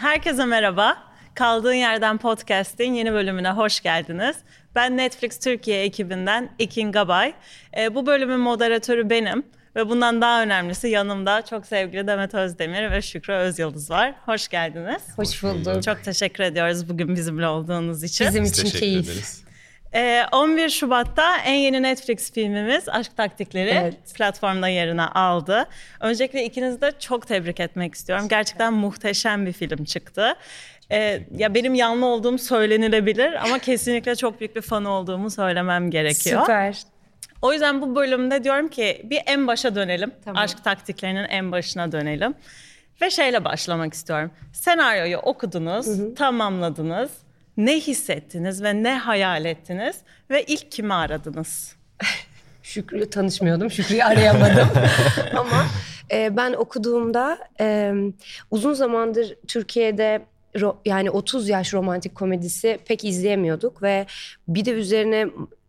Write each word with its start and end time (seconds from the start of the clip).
Herkese 0.00 0.44
merhaba. 0.44 0.96
Kaldığın 1.34 1.72
Yerden 1.72 2.18
Podcast'in 2.18 2.94
yeni 2.94 3.12
bölümüne 3.12 3.50
hoş 3.50 3.80
geldiniz. 3.80 4.36
Ben 4.74 4.96
Netflix 4.96 5.38
Türkiye 5.38 5.82
ekibinden 5.82 6.50
Ekin 6.58 6.92
Gabay. 6.92 7.34
E, 7.78 7.94
bu 7.94 8.06
bölümün 8.06 8.40
moderatörü 8.40 9.10
benim. 9.10 9.42
Ve 9.76 9.88
bundan 9.88 10.20
daha 10.20 10.42
önemlisi 10.42 10.88
yanımda 10.88 11.42
çok 11.42 11.66
sevgili 11.66 12.06
Demet 12.06 12.34
Özdemir 12.34 12.90
ve 12.90 13.02
Şükrü 13.02 13.32
Özyıldız 13.32 13.90
var. 13.90 14.14
Hoş 14.26 14.48
geldiniz. 14.48 15.02
Hoş 15.16 15.42
bulduk. 15.42 15.82
Çok 15.82 16.04
teşekkür 16.04 16.44
ediyoruz 16.44 16.88
bugün 16.88 17.16
bizimle 17.16 17.46
olduğunuz 17.46 18.02
için. 18.02 18.26
Bizim 18.26 18.44
için 18.44 18.70
keyif. 18.78 19.08
Ederiz. 19.08 19.44
11 19.92 20.64
ee, 20.64 20.68
Şubat'ta 20.68 21.38
en 21.38 21.54
yeni 21.54 21.82
Netflix 21.82 22.32
filmimiz 22.32 22.88
Aşk 22.88 23.16
Taktikleri 23.16 23.70
evet. 23.70 24.14
platformda 24.14 24.68
yerini 24.68 25.02
aldı. 25.02 25.68
Öncelikle 26.00 26.44
ikinizi 26.44 26.80
de 26.80 26.92
çok 26.98 27.26
tebrik 27.26 27.60
etmek 27.60 27.94
istiyorum. 27.94 28.26
Gerçekten 28.28 28.72
muhteşem 28.72 29.46
bir 29.46 29.52
film 29.52 29.84
çıktı. 29.84 30.34
Ee, 30.92 31.22
ya 31.36 31.54
benim 31.54 31.74
yanlı 31.74 32.06
olduğum 32.06 32.38
söylenilebilir 32.38 33.44
ama 33.44 33.58
kesinlikle 33.58 34.16
çok 34.16 34.40
büyük 34.40 34.56
bir 34.56 34.62
fan 34.62 34.84
olduğumu 34.84 35.30
söylemem 35.30 35.90
gerekiyor. 35.90 36.40
Süper. 36.40 36.82
O 37.42 37.52
yüzden 37.52 37.82
bu 37.82 37.96
bölümde 37.96 38.44
diyorum 38.44 38.68
ki 38.68 39.02
bir 39.04 39.20
en 39.26 39.46
başa 39.46 39.74
dönelim. 39.74 40.12
Tamam. 40.24 40.42
Aşk 40.42 40.64
taktiklerinin 40.64 41.24
en 41.24 41.52
başına 41.52 41.92
dönelim. 41.92 42.34
Ve 43.02 43.10
şeyle 43.10 43.44
başlamak 43.44 43.94
istiyorum. 43.94 44.30
Senaryoyu 44.52 45.16
okudunuz, 45.16 45.86
hı 45.86 45.90
hı. 45.90 46.14
tamamladınız 46.14 47.10
ne 47.66 47.80
hissettiniz 47.80 48.62
ve 48.62 48.82
ne 48.82 48.98
hayal 48.98 49.44
ettiniz 49.44 49.96
ve 50.30 50.44
ilk 50.44 50.72
kimi 50.72 50.94
aradınız? 50.94 51.76
Şükrü'yle 52.62 53.10
tanışmıyordum. 53.10 53.70
Şükrü'yü 53.70 54.04
arayamadım. 54.04 54.68
Ama 55.36 55.66
e, 56.12 56.36
ben 56.36 56.52
okuduğumda 56.52 57.38
e, 57.60 57.92
uzun 58.50 58.72
zamandır 58.72 59.34
Türkiye'de 59.48 60.22
ro, 60.60 60.78
yani 60.84 61.10
30 61.10 61.48
yaş 61.48 61.74
romantik 61.74 62.14
komedisi 62.14 62.78
pek 62.86 63.04
izleyemiyorduk 63.04 63.82
ve 63.82 64.06
bir 64.48 64.64
de 64.64 64.70
üzerine 64.70 65.26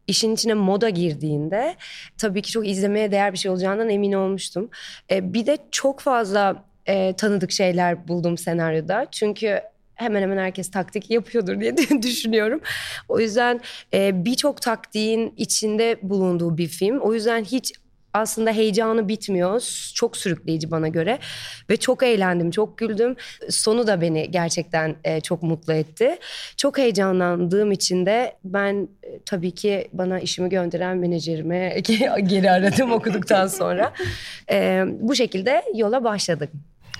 işin 0.07 0.33
içine 0.33 0.53
moda 0.53 0.89
girdiğinde 0.89 1.75
tabii 2.17 2.41
ki 2.41 2.51
çok 2.51 2.67
izlemeye 2.67 3.11
değer 3.11 3.33
bir 3.33 3.37
şey 3.37 3.51
olacağından 3.51 3.89
emin 3.89 4.11
olmuştum. 4.11 4.69
E, 5.11 5.33
bir 5.33 5.45
de 5.45 5.57
çok 5.71 5.99
fazla 5.99 6.63
e, 6.85 7.13
tanıdık 7.13 7.51
şeyler 7.51 8.07
buldum 8.07 8.37
senaryoda. 8.37 9.07
Çünkü 9.11 9.61
hemen 10.01 10.21
hemen 10.21 10.37
herkes 10.37 10.71
taktik 10.71 11.09
yapıyordur 11.11 11.59
diye 11.59 11.75
düşünüyorum. 12.01 12.61
O 13.09 13.19
yüzden 13.19 13.61
e, 13.93 14.25
birçok 14.25 14.61
taktiğin 14.61 15.33
içinde 15.37 15.99
bulunduğu 16.01 16.57
bir 16.57 16.67
film. 16.67 16.99
O 16.99 17.13
yüzden 17.13 17.43
hiç 17.43 17.73
aslında 18.13 18.51
heyecanı 18.51 19.07
bitmiyor. 19.07 19.61
Çok 19.95 20.17
sürükleyici 20.17 20.71
bana 20.71 20.87
göre 20.87 21.19
ve 21.69 21.77
çok 21.77 22.03
eğlendim, 22.03 22.51
çok 22.51 22.77
güldüm. 22.77 23.15
Sonu 23.49 23.87
da 23.87 24.01
beni 24.01 24.31
gerçekten 24.31 24.95
e, 25.03 25.21
çok 25.21 25.43
mutlu 25.43 25.73
etti. 25.73 26.17
Çok 26.57 26.77
heyecanlandığım 26.77 27.71
için 27.71 28.05
de 28.05 28.35
ben 28.43 28.87
e, 29.03 29.19
tabii 29.25 29.51
ki 29.51 29.87
bana 29.93 30.19
işimi 30.19 30.49
gönderen 30.49 30.97
menajerime 30.97 31.79
geri 32.23 32.51
aradım 32.51 32.91
okuduktan 32.91 33.47
sonra. 33.47 33.93
E, 34.51 34.83
bu 34.99 35.15
şekilde 35.15 35.63
yola 35.75 36.03
başladık. 36.03 36.49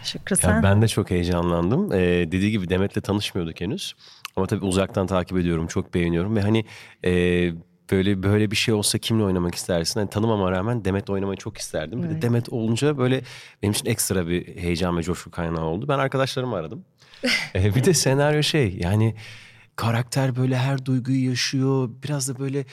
Şükrü 0.04 0.36
sen. 0.36 0.56
Ya 0.56 0.64
ben 0.64 0.82
de 0.82 0.88
çok 0.88 1.12
heyecanlandım. 1.12 1.92
Ee, 1.94 1.98
dediği 2.32 2.52
gibi 2.52 2.70
Demet'le 2.70 3.04
tanışmıyorduk 3.04 3.62
henüz. 3.62 3.96
Ama 4.36 4.48
tabii 4.48 4.66
uzaktan 4.66 5.08
takip 5.08 5.38
ediyorum, 5.38 5.68
çok 5.68 5.94
beğeniyorum 5.94 6.36
ve 6.36 6.42
hani 6.42 6.66
e, 7.06 7.12
böyle 7.92 8.24
böyle 8.24 8.52
bir 8.52 8.56
şey 8.56 8.74
olsa 8.74 8.98
kimle 8.98 9.24
oynamak 9.24 9.56
istersin? 9.56 10.00
Hani 10.00 10.10
tanımama 10.10 10.52
rağmen 10.52 10.86
Demet 10.86 11.10
oynamayı 11.10 11.38
çok 11.38 11.58
isterdim. 11.58 12.00
Evet. 12.00 12.10
Bir 12.10 12.16
de 12.16 12.22
Demet 12.22 12.50
olunca 12.50 12.98
böyle 12.98 13.22
benim 13.64 13.72
için 13.72 13.86
ekstra 13.86 14.28
bir 14.28 14.58
heyecan 14.58 14.98
ve 14.98 15.04
coşku 15.04 15.32
kaynağı 15.32 15.66
oldu. 15.66 15.88
Ben 15.88 16.00
arkadaşlarımı 16.00 16.56
aradım. 16.56 16.86
ee, 17.56 17.76
bir 17.76 17.84
de 17.84 17.94
senaryo 17.94 18.44
şey 18.44 18.78
yani 18.80 19.16
karakter 19.76 20.36
böyle 20.36 20.58
her 20.58 20.86
duyguyu 20.86 21.30
yaşıyor. 21.30 21.90
Biraz 22.04 22.30
da 22.30 22.40
böyle 22.40 22.66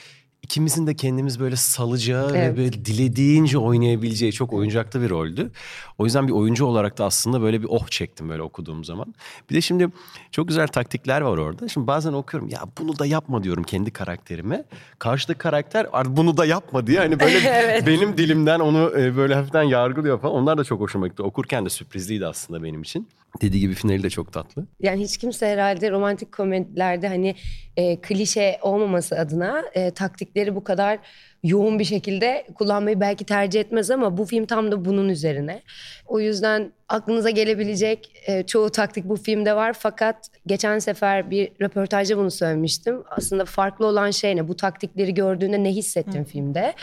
ikimizin 0.49 0.87
de 0.87 0.95
kendimiz 0.95 1.41
böyle 1.41 1.57
salacağı 1.57 2.31
evet. 2.31 2.53
ve 2.53 2.57
böyle 2.57 2.73
dilediğince 2.73 3.59
oynayabileceği 3.59 4.33
çok 4.33 4.53
oyuncakta 4.53 5.03
bir 5.03 5.11
roldü. 5.11 5.51
O 5.99 6.05
yüzden 6.05 6.29
bir 6.29 6.33
oyuncu 6.33 6.65
olarak 6.65 6.99
da 6.99 7.05
aslında 7.05 7.43
böyle 7.43 7.63
bir 7.63 7.67
oh 7.71 7.89
çektim 7.89 8.29
böyle 8.29 8.43
okuduğum 8.43 8.85
zaman. 8.85 9.15
Bir 9.51 9.55
de 9.55 9.61
şimdi 9.61 9.89
çok 10.33 10.49
güzel 10.49 10.69
taktikler 10.69 11.21
var 11.21 11.39
orada. 11.39 11.69
Şimdi 11.69 11.87
bazen 11.87 12.13
okuyorum 12.13 12.49
ya 12.49 12.61
bunu 12.79 12.99
da 12.99 13.07
yapma 13.07 13.43
diyorum 13.43 13.65
kendi 13.65 13.91
karakterime. 13.91 14.65
Karşıdaki 14.99 15.39
karakter 15.39 15.87
bunu 16.07 16.37
da 16.37 16.47
yapma 16.47 16.87
diye 16.87 16.99
hani 16.99 17.21
böyle 17.21 17.39
evet. 17.45 17.87
benim 17.87 18.19
dilimden 18.19 18.61
onu 18.61 18.93
e, 18.99 19.17
böyle 19.17 19.35
hafiften 19.35 19.63
yargılıyor 19.63 20.21
falan. 20.21 20.35
Onlar 20.35 20.59
da 20.59 20.65
çok 20.65 20.81
hoşuma 20.81 21.09
gitti. 21.09 21.23
Okurken 21.23 21.65
de 21.65 21.71
sürprizliydi 21.71 22.27
aslında 22.27 22.63
benim 22.63 22.83
için. 22.83 23.09
Dediği 23.43 23.61
gibi 23.61 23.75
finali 23.75 24.03
de 24.03 24.11
çok 24.11 24.33
tatlı. 24.33 24.67
Yani 24.81 25.03
hiç 25.03 25.17
kimse 25.17 25.47
herhalde 25.47 25.91
romantik 25.91 26.33
komedilerde 26.33 27.09
hani 27.09 27.35
e, 27.77 28.01
klişe 28.01 28.59
olmaması 28.63 29.19
adına 29.19 29.65
e, 29.75 29.91
taktikleri 29.91 30.55
bu 30.55 30.65
kadar 30.65 30.99
yoğun 31.43 31.79
bir 31.79 31.85
şekilde 31.85 32.47
kullanmayı 32.55 33.01
belki 33.01 33.25
tercih 33.25 33.61
etmez 33.61 33.91
ama 33.91 34.17
bu 34.17 34.25
film 34.25 34.47
tam 34.47 34.73
da 34.73 34.85
bunun 34.85 35.09
üzerine. 35.09 35.63
O 36.07 36.21
yüzden 36.21 36.73
aklınıza 36.89 37.31
gelebilecek 37.31 38.13
e, 38.27 38.43
çoğu 38.43 38.71
taktik 38.71 39.05
bu 39.05 39.17
filmde 39.17 39.57
var 39.57 39.73
fakat 39.79 40.17
geçen 40.47 40.79
sefer 40.79 41.31
bir 41.31 41.49
röportajda 41.61 42.19
bunu 42.19 42.31
söylemiştim. 42.31 43.03
Aslında 43.11 43.45
farklı 43.45 43.87
olan 43.87 44.11
şey 44.11 44.37
ne? 44.37 44.49
Bu 44.49 44.57
taktikleri 44.57 45.15
gördüğünde 45.15 45.65
ne 45.65 45.71
hissettin 45.71 46.21
Hı. 46.21 46.25
filmde? 46.25 46.75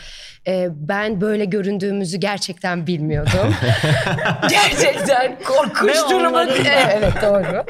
E, 0.46 0.68
ben 0.70 1.20
böyle 1.20 1.44
göründüğümüzü 1.44 2.16
gerçekten 2.16 2.86
bilmiyordum. 2.86 3.54
gerçekten 4.50 5.38
korkunç 5.44 6.10
durumu. 6.10 6.40
evet 6.92 7.12
doğru. 7.22 7.64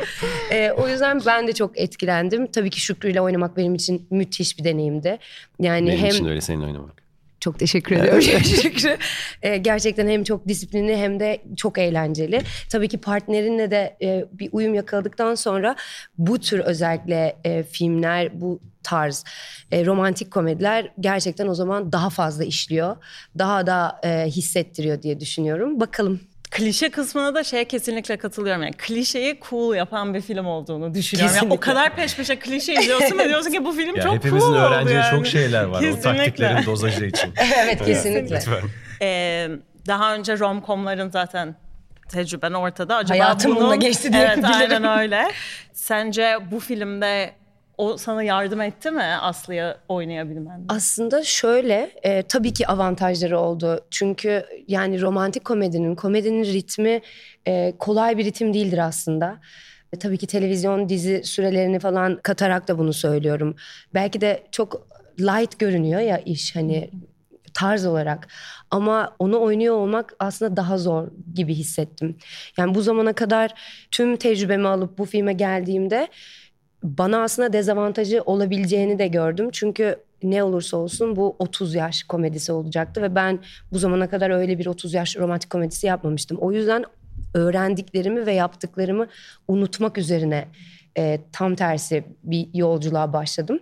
E, 0.50 0.70
o 0.70 0.88
yüzden 0.88 1.20
ben 1.26 1.48
de 1.48 1.52
çok 1.52 1.78
etkilendim. 1.78 2.46
Tabii 2.46 2.70
ki 2.70 2.80
Şükrü 2.80 3.10
ile 3.10 3.20
oynamak 3.20 3.56
benim 3.56 3.74
için 3.74 4.06
müthiş 4.10 4.58
bir 4.58 4.64
deneyimdi. 4.64 5.18
Yani 5.60 5.88
benim 5.88 5.98
hem... 5.98 6.08
için 6.08 6.26
öyle 6.26 6.40
seninle 6.40 6.66
oynamak. 6.66 6.85
Çok 7.46 7.58
teşekkür 7.58 7.96
ediyorum. 7.96 8.20
teşekkür. 8.20 8.96
Ee, 9.42 9.56
gerçekten 9.56 10.08
hem 10.08 10.24
çok 10.24 10.48
disiplinli 10.48 10.96
hem 10.96 11.20
de 11.20 11.42
çok 11.56 11.78
eğlenceli. 11.78 12.42
Tabii 12.70 12.88
ki 12.88 12.98
partnerinle 12.98 13.70
de 13.70 13.96
e, 14.02 14.24
bir 14.32 14.48
uyum 14.52 14.74
yakaladıktan 14.74 15.34
sonra 15.34 15.76
bu 16.18 16.38
tür 16.38 16.58
özellikle 16.58 17.36
e, 17.44 17.62
filmler, 17.62 18.40
bu 18.40 18.60
tarz 18.82 19.24
e, 19.72 19.86
romantik 19.86 20.30
komediler 20.30 20.92
gerçekten 21.00 21.46
o 21.46 21.54
zaman 21.54 21.92
daha 21.92 22.10
fazla 22.10 22.44
işliyor. 22.44 22.96
Daha 23.38 23.66
da 23.66 24.00
e, 24.04 24.26
hissettiriyor 24.26 25.02
diye 25.02 25.20
düşünüyorum. 25.20 25.80
Bakalım 25.80 26.20
klişe 26.56 26.90
kısmına 26.90 27.34
da 27.34 27.44
şeye 27.44 27.64
kesinlikle 27.64 28.16
katılıyorum. 28.16 28.62
Yani 28.62 28.74
klişeyi 28.78 29.40
cool 29.50 29.74
yapan 29.74 30.14
bir 30.14 30.20
film 30.20 30.46
olduğunu 30.46 30.94
düşünüyorum. 30.94 31.36
Yani 31.36 31.52
o 31.52 31.60
kadar 31.60 31.96
peş 31.96 32.16
peşe 32.16 32.38
klişe 32.38 32.74
izliyorsun 32.74 33.18
ve 33.18 33.28
diyorsun 33.28 33.50
ki 33.50 33.64
bu 33.64 33.72
film 33.72 33.96
ya 33.96 34.02
çok 34.02 34.14
hepimizin 34.14 34.46
cool 34.46 34.54
öğreneceği 34.54 34.98
yani. 34.98 35.10
çok 35.10 35.26
şeyler 35.26 35.64
var 35.64 35.80
kesinlikle. 35.80 36.10
o 36.10 36.16
taktiklerin 36.16 36.66
dozajı 36.66 37.04
için. 37.04 37.34
evet 37.64 37.84
kesinlikle. 37.84 38.36
Lütfen. 38.36 38.60
Ee, 39.02 39.48
daha 39.86 40.14
önce 40.14 40.38
romcomların 40.38 41.10
zaten 41.10 41.56
tecrüben 42.08 42.52
ortada. 42.52 42.96
Acaba 42.96 43.24
Hayatım 43.24 43.50
bunun... 43.50 43.62
bununla 43.62 43.76
geçti 43.76 44.12
diye 44.12 44.22
Evet 44.22 44.44
aynen 44.44 44.98
öyle. 44.98 45.28
Sence 45.72 46.38
bu 46.50 46.60
filmde 46.60 47.32
o 47.78 47.96
sana 47.96 48.22
yardım 48.22 48.60
etti 48.60 48.90
mi 48.90 49.02
Aslı'ya 49.02 49.78
oynayabilmen? 49.88 50.64
Aslında 50.68 51.24
şöyle 51.24 51.90
e, 52.02 52.22
tabii 52.22 52.52
ki 52.52 52.66
avantajları 52.66 53.38
oldu. 53.38 53.80
Çünkü 53.90 54.44
yani 54.68 55.00
romantik 55.00 55.44
komedinin, 55.44 55.94
komedinin 55.94 56.44
ritmi 56.44 57.00
e, 57.46 57.72
kolay 57.78 58.18
bir 58.18 58.24
ritim 58.24 58.54
değildir 58.54 58.78
aslında. 58.78 59.38
E, 59.92 59.98
tabii 59.98 60.18
ki 60.18 60.26
televizyon 60.26 60.88
dizi 60.88 61.24
sürelerini 61.24 61.78
falan 61.78 62.20
katarak 62.22 62.68
da 62.68 62.78
bunu 62.78 62.92
söylüyorum. 62.92 63.56
Belki 63.94 64.20
de 64.20 64.42
çok 64.52 64.86
light 65.20 65.58
görünüyor 65.58 66.00
ya 66.00 66.18
iş 66.18 66.56
hani 66.56 66.90
tarz 67.54 67.86
olarak. 67.86 68.28
Ama 68.70 69.16
onu 69.18 69.40
oynuyor 69.40 69.74
olmak 69.74 70.14
aslında 70.18 70.56
daha 70.56 70.78
zor 70.78 71.08
gibi 71.34 71.54
hissettim. 71.54 72.16
Yani 72.56 72.74
bu 72.74 72.82
zamana 72.82 73.12
kadar 73.12 73.54
tüm 73.90 74.16
tecrübemi 74.16 74.68
alıp 74.68 74.98
bu 74.98 75.04
filme 75.04 75.32
geldiğimde 75.32 76.08
bana 76.82 77.22
aslında 77.22 77.52
dezavantajı 77.52 78.22
olabileceğini 78.22 78.98
de 78.98 79.08
gördüm. 79.08 79.48
Çünkü 79.52 79.96
ne 80.22 80.42
olursa 80.42 80.76
olsun 80.76 81.16
bu 81.16 81.36
30 81.38 81.74
yaş 81.74 82.02
komedisi 82.02 82.52
olacaktı 82.52 83.02
ve 83.02 83.14
ben 83.14 83.38
bu 83.72 83.78
zamana 83.78 84.08
kadar 84.08 84.30
öyle 84.30 84.58
bir 84.58 84.66
30 84.66 84.94
yaş 84.94 85.16
romantik 85.16 85.50
komedisi 85.50 85.86
yapmamıştım. 85.86 86.38
O 86.40 86.52
yüzden 86.52 86.84
öğrendiklerimi 87.34 88.26
ve 88.26 88.32
yaptıklarımı 88.32 89.06
unutmak 89.48 89.98
üzerine 89.98 90.48
e, 90.98 91.20
tam 91.32 91.54
tersi 91.54 92.04
bir 92.24 92.48
yolculuğa 92.54 93.12
başladım. 93.12 93.60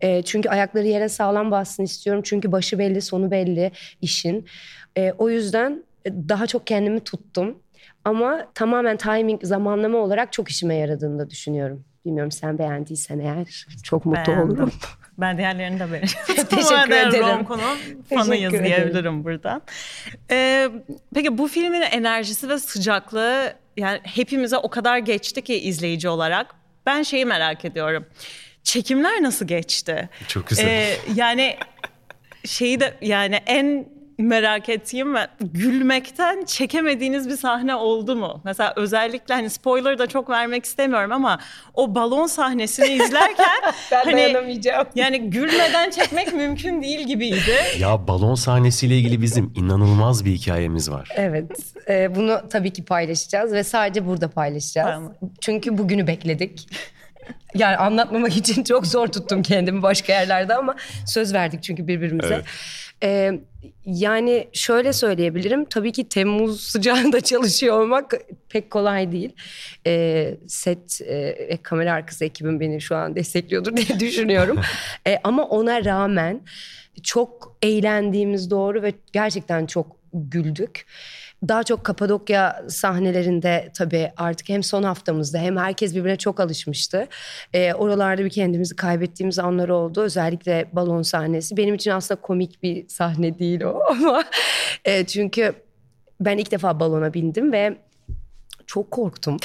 E, 0.00 0.22
çünkü 0.22 0.48
ayakları 0.48 0.86
yere 0.86 1.08
sağlam 1.08 1.50
bassın 1.50 1.82
istiyorum. 1.82 2.22
Çünkü 2.24 2.52
başı 2.52 2.78
belli, 2.78 3.02
sonu 3.02 3.30
belli 3.30 3.72
işin. 4.00 4.46
E, 4.98 5.12
o 5.18 5.30
yüzden 5.30 5.84
daha 6.06 6.46
çok 6.46 6.66
kendimi 6.66 7.00
tuttum. 7.00 7.58
Ama 8.04 8.46
tamamen 8.54 8.96
timing, 8.96 9.44
zamanlama 9.44 9.98
olarak 9.98 10.32
çok 10.32 10.48
işime 10.48 10.74
yaradığını 10.74 11.18
da 11.18 11.30
düşünüyorum. 11.30 11.84
Bilmiyorum 12.04 12.32
sen 12.32 12.58
beğendiysen 12.58 13.18
eğer 13.18 13.66
çok 13.82 14.06
mutlu 14.06 14.32
Beğendim. 14.32 14.50
olurum. 14.50 14.72
Ben 15.18 15.38
diğerlerini 15.38 15.80
de 15.80 15.92
beğendim. 15.92 16.14
Teşekkür 16.50 16.90
ederim. 17.08 17.26
Romco'nun 17.26 17.78
fanıyız 18.10 18.52
diyebilirim 18.52 19.24
buradan. 19.24 19.62
Ee, 20.30 20.68
peki 21.14 21.38
bu 21.38 21.48
filmin 21.48 21.80
enerjisi 21.80 22.48
ve 22.48 22.58
sıcaklığı 22.58 23.54
yani 23.76 24.00
hepimize 24.02 24.56
o 24.56 24.70
kadar 24.70 24.98
geçti 24.98 25.42
ki 25.42 25.54
izleyici 25.54 26.08
olarak. 26.08 26.54
Ben 26.86 27.02
şeyi 27.02 27.24
merak 27.24 27.64
ediyorum. 27.64 28.06
Çekimler 28.62 29.22
nasıl 29.22 29.46
geçti? 29.46 30.08
Çok 30.28 30.46
güzel. 30.48 30.66
Ee, 30.66 30.96
yani 31.14 31.56
şeyi 32.44 32.80
de 32.80 32.94
yani 33.02 33.34
en 33.46 33.88
merak 34.18 34.68
ettiğim 34.68 35.14
ve 35.14 35.26
gülmekten 35.40 36.44
çekemediğiniz 36.44 37.28
bir 37.28 37.36
sahne 37.36 37.74
oldu 37.74 38.16
mu? 38.16 38.40
Mesela 38.44 38.72
özellikle 38.76 39.34
hani 39.34 39.50
spoiler 39.50 39.98
da 39.98 40.06
çok 40.06 40.30
vermek 40.30 40.64
istemiyorum 40.64 41.12
ama 41.12 41.38
o 41.74 41.94
balon 41.94 42.26
sahnesini 42.26 42.86
izlerken 42.86 43.46
ben 43.92 44.04
hani, 44.04 44.16
dayanamayacağım. 44.16 44.86
Yani 44.94 45.30
gülmeden 45.30 45.90
çekmek 45.90 46.32
mümkün 46.32 46.82
değil 46.82 47.06
gibiydi. 47.06 47.56
Ya 47.78 48.08
balon 48.08 48.34
sahnesiyle 48.34 48.98
ilgili 48.98 49.22
bizim 49.22 49.52
inanılmaz 49.56 50.24
bir 50.24 50.30
hikayemiz 50.30 50.90
var. 50.90 51.08
Evet. 51.16 51.50
E, 51.88 52.14
bunu 52.14 52.40
tabii 52.50 52.72
ki 52.72 52.84
paylaşacağız 52.84 53.52
ve 53.52 53.64
sadece 53.64 54.06
burada 54.06 54.28
paylaşacağız. 54.28 54.90
Tamam. 54.90 55.14
Çünkü 55.40 55.78
bugünü 55.78 56.06
bekledik. 56.06 56.68
Yani 57.54 57.76
anlatmamak 57.76 58.36
için 58.36 58.64
çok 58.64 58.86
zor 58.86 59.06
tuttum 59.06 59.42
kendimi 59.42 59.82
başka 59.82 60.12
yerlerde 60.12 60.54
ama 60.54 60.74
söz 61.06 61.34
verdik 61.34 61.62
çünkü 61.62 61.86
birbirimize. 61.86 62.34
Evet. 62.34 62.44
Ee, 63.02 63.40
yani 63.84 64.48
şöyle 64.52 64.92
söyleyebilirim. 64.92 65.64
Tabii 65.64 65.92
ki 65.92 66.08
Temmuz 66.08 66.60
sıcağında 66.70 67.20
çalışıyor 67.20 67.80
olmak 67.80 68.12
pek 68.48 68.70
kolay 68.70 69.12
değil. 69.12 69.32
Ee, 69.86 70.36
set 70.46 71.00
e, 71.04 71.58
kamera 71.62 71.92
arkası 71.92 72.24
ekibim 72.24 72.60
beni 72.60 72.80
şu 72.80 72.96
an 72.96 73.16
destekliyordur 73.16 73.76
diye 73.76 74.00
düşünüyorum. 74.00 74.60
ee, 75.06 75.18
ama 75.24 75.44
ona 75.44 75.84
rağmen 75.84 76.40
çok 77.02 77.56
eğlendiğimiz 77.62 78.50
doğru 78.50 78.82
ve 78.82 78.92
gerçekten 79.12 79.66
çok 79.66 79.96
güldük. 80.14 80.86
Daha 81.48 81.62
çok 81.62 81.84
Kapadokya 81.84 82.64
sahnelerinde 82.68 83.70
tabii 83.76 84.10
artık 84.16 84.48
hem 84.48 84.62
son 84.62 84.82
haftamızda 84.82 85.38
hem 85.38 85.56
herkes 85.56 85.94
birbirine 85.94 86.16
çok 86.16 86.40
alışmıştı. 86.40 87.08
E, 87.54 87.74
oralarda 87.74 88.24
bir 88.24 88.30
kendimizi 88.30 88.76
kaybettiğimiz 88.76 89.38
anlar 89.38 89.68
oldu. 89.68 90.00
Özellikle 90.00 90.68
balon 90.72 91.02
sahnesi. 91.02 91.56
Benim 91.56 91.74
için 91.74 91.90
aslında 91.90 92.20
komik 92.20 92.62
bir 92.62 92.88
sahne 92.88 93.38
değil 93.38 93.60
o 93.60 93.80
ama 93.90 94.24
e, 94.84 95.06
çünkü 95.06 95.54
ben 96.20 96.38
ilk 96.38 96.50
defa 96.50 96.80
balona 96.80 97.14
bindim 97.14 97.52
ve 97.52 97.76
çok 98.66 98.90
korktum. 98.90 99.36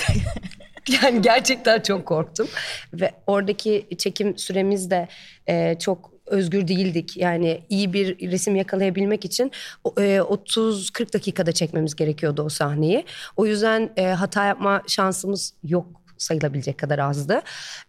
yani 1.03 1.21
gerçekten 1.21 1.79
çok 1.81 2.05
korktum 2.05 2.47
ve 2.93 3.11
oradaki 3.27 3.87
çekim 3.97 4.37
süremiz 4.37 4.91
de 4.91 5.07
e, 5.47 5.79
çok 5.79 6.16
özgür 6.27 6.67
değildik. 6.67 7.17
Yani 7.17 7.61
iyi 7.69 7.93
bir 7.93 8.31
resim 8.31 8.55
yakalayabilmek 8.55 9.25
için 9.25 9.51
30-40 9.85 11.03
e, 11.03 11.13
dakikada 11.13 11.51
çekmemiz 11.51 11.95
gerekiyordu 11.95 12.41
o 12.41 12.49
sahneyi. 12.49 13.05
O 13.35 13.45
yüzden 13.45 13.89
e, 13.97 14.05
hata 14.05 14.45
yapma 14.45 14.81
şansımız 14.87 15.53
yok 15.63 15.87
sayılabilecek 16.17 16.77
kadar 16.77 16.99
azdı. 16.99 17.41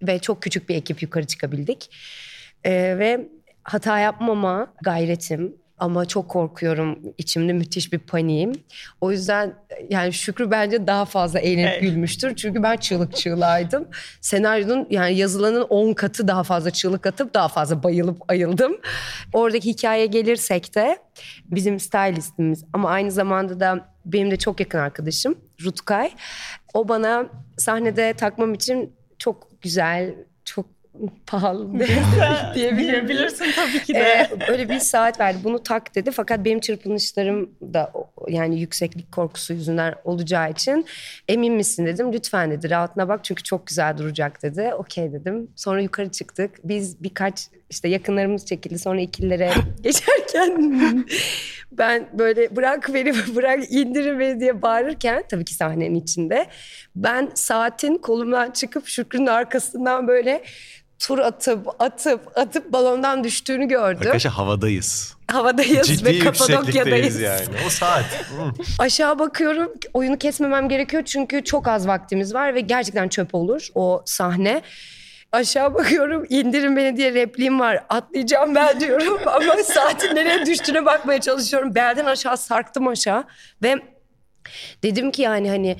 Ve 0.03 0.19
çok 0.19 0.43
küçük 0.43 0.69
bir 0.69 0.75
ekip 0.75 1.03
yukarı 1.03 1.27
çıkabildik. 1.27 1.91
E, 2.65 2.73
ve 2.73 3.29
hata 3.63 3.99
yapmama 3.99 4.73
gayretim, 4.83 5.57
ama 5.79 6.05
çok 6.05 6.29
korkuyorum. 6.29 6.99
İçimde 7.19 7.53
müthiş 7.53 7.93
bir 7.93 7.99
paniğim. 7.99 8.53
O 9.01 9.13
yüzden 9.13 9.55
yani 9.91 10.13
Şükrü 10.13 10.51
bence 10.51 10.87
daha 10.87 11.05
fazla 11.05 11.39
eğlenip 11.39 11.69
evet. 11.73 11.83
gülmüştür. 11.83 12.37
Çünkü 12.37 12.63
ben 12.63 12.77
çığlık 12.77 13.17
çığlağıydım. 13.17 13.89
Senaryonun 14.21 14.87
yani 14.91 15.17
yazılanın 15.17 15.63
10 15.63 15.93
katı 15.93 16.29
daha 16.29 16.43
fazla 16.43 16.71
çığlık 16.71 17.07
atıp 17.07 17.35
daha 17.35 17.49
fazla 17.49 17.83
bayılıp 17.83 18.31
ayıldım. 18.31 18.77
Oradaki 19.33 19.71
hikayeye 19.71 20.07
gelirsek 20.07 20.75
de 20.75 20.99
bizim 21.45 21.81
stylistimiz 21.81 22.65
ama 22.73 22.91
aynı 22.91 23.11
zamanda 23.11 23.61
da 23.61 23.89
benim 24.05 24.31
de 24.31 24.37
çok 24.37 24.61
yakın 24.61 24.79
arkadaşım 24.79 25.39
Rutkay. 25.65 26.11
O 26.75 26.89
bana 26.89 27.27
sahnede 27.57 28.13
takmam 28.13 28.55
için 28.55 28.93
çok 29.19 29.63
güzel, 29.63 30.15
çok 30.45 30.67
pahalı 31.27 31.73
diyebilirim. 32.55 33.09
Bilirsin 33.09 33.47
tabii 33.57 33.85
ki 33.85 33.95
de. 33.95 33.99
Ee, 33.99 34.29
öyle 34.49 34.69
bir 34.69 34.79
saat 34.79 35.21
verdi. 35.21 35.39
Bunu 35.45 35.63
tak 35.63 35.95
dedi. 35.95 36.11
Fakat 36.11 36.45
benim 36.45 36.61
çırpınışlarım 36.61 37.51
da 37.63 37.93
yani 38.29 38.61
yükseklik 38.61 39.13
korkusu 39.13 39.53
yüzünden 39.53 39.95
olacağı 40.05 40.51
için 40.51 40.87
emin 41.29 41.55
misin 41.55 41.87
dedim. 41.87 42.13
Lütfen 42.13 42.51
dedi. 42.51 42.71
Rahatına 42.71 43.09
bak 43.09 43.25
çünkü 43.25 43.43
çok 43.43 43.67
güzel 43.67 43.99
duracak 43.99 44.43
dedi. 44.43 44.71
Okey 44.79 45.13
dedim. 45.13 45.51
Sonra 45.57 45.81
yukarı 45.81 46.11
çıktık. 46.11 46.51
Biz 46.65 47.03
birkaç 47.03 47.49
işte 47.71 47.89
yakınlarımız 47.89 48.47
çekildi. 48.47 48.79
Sonra 48.79 49.01
ikililere 49.01 49.51
geçerken 49.83 51.05
ben 51.73 52.09
böyle 52.13 52.57
bırak 52.57 52.95
beni 52.95 53.13
bırak 53.37 53.73
indirin 53.73 54.21
beni 54.21 54.41
diye 54.41 54.63
bağırırken 54.63 55.25
tabii 55.29 55.45
ki 55.45 55.55
sahnenin 55.55 55.95
içinde 55.95 56.47
ben 56.97 57.31
saatin 57.35 57.99
kolumdan 57.99 58.51
çıkıp 58.51 58.87
Şükrü'nün 58.87 59.27
arkasından 59.27 60.09
böyle 60.09 60.43
tur 60.99 61.19
atıp 61.19 61.83
atıp 61.83 62.39
atıp 62.39 62.73
balondan 62.73 63.25
düştüğünü 63.25 63.69
gördüm. 63.69 63.99
Arkadaşlar 64.01 64.33
havadayız. 64.33 65.15
Havadayız 65.31 65.87
Ciddi 65.89 66.05
ve 66.05 66.19
Kapadokya'dayız. 66.19 67.21
yani. 67.21 67.45
O 67.67 67.71
saat. 67.71 68.05
Aşağı 68.79 69.19
bakıyorum. 69.19 69.73
Oyunu 69.95 70.19
kesmemem 70.19 70.69
gerekiyor 70.69 71.03
çünkü 71.05 71.45
çok 71.45 71.69
az 71.69 71.89
vaktimiz 71.89 72.35
var 72.35 72.55
ve 72.55 72.61
gerçekten 72.61 73.09
çöp 73.09 73.35
olur 73.35 73.69
o 73.75 74.03
sahne. 74.07 74.63
Aşağı 75.33 75.75
bakıyorum 75.75 76.27
indirin 76.29 76.77
beni 76.77 76.97
diye 76.97 77.15
repliğim 77.15 77.61
var. 77.61 77.85
Atlayacağım 77.89 78.55
ben 78.55 78.81
diyorum 78.81 79.19
ama 79.27 79.57
saatin 79.65 80.17
nereye 80.17 80.47
düştüğüne 80.47 80.85
bakmaya 80.85 81.21
çalışıyorum. 81.21 81.75
Belden 81.75 82.05
aşağı 82.07 82.37
sarktım 82.37 82.89
aşağı 82.89 83.25
ve 83.63 83.77
dedim 84.83 85.11
ki 85.11 85.23
yani 85.23 85.49
hani 85.51 85.77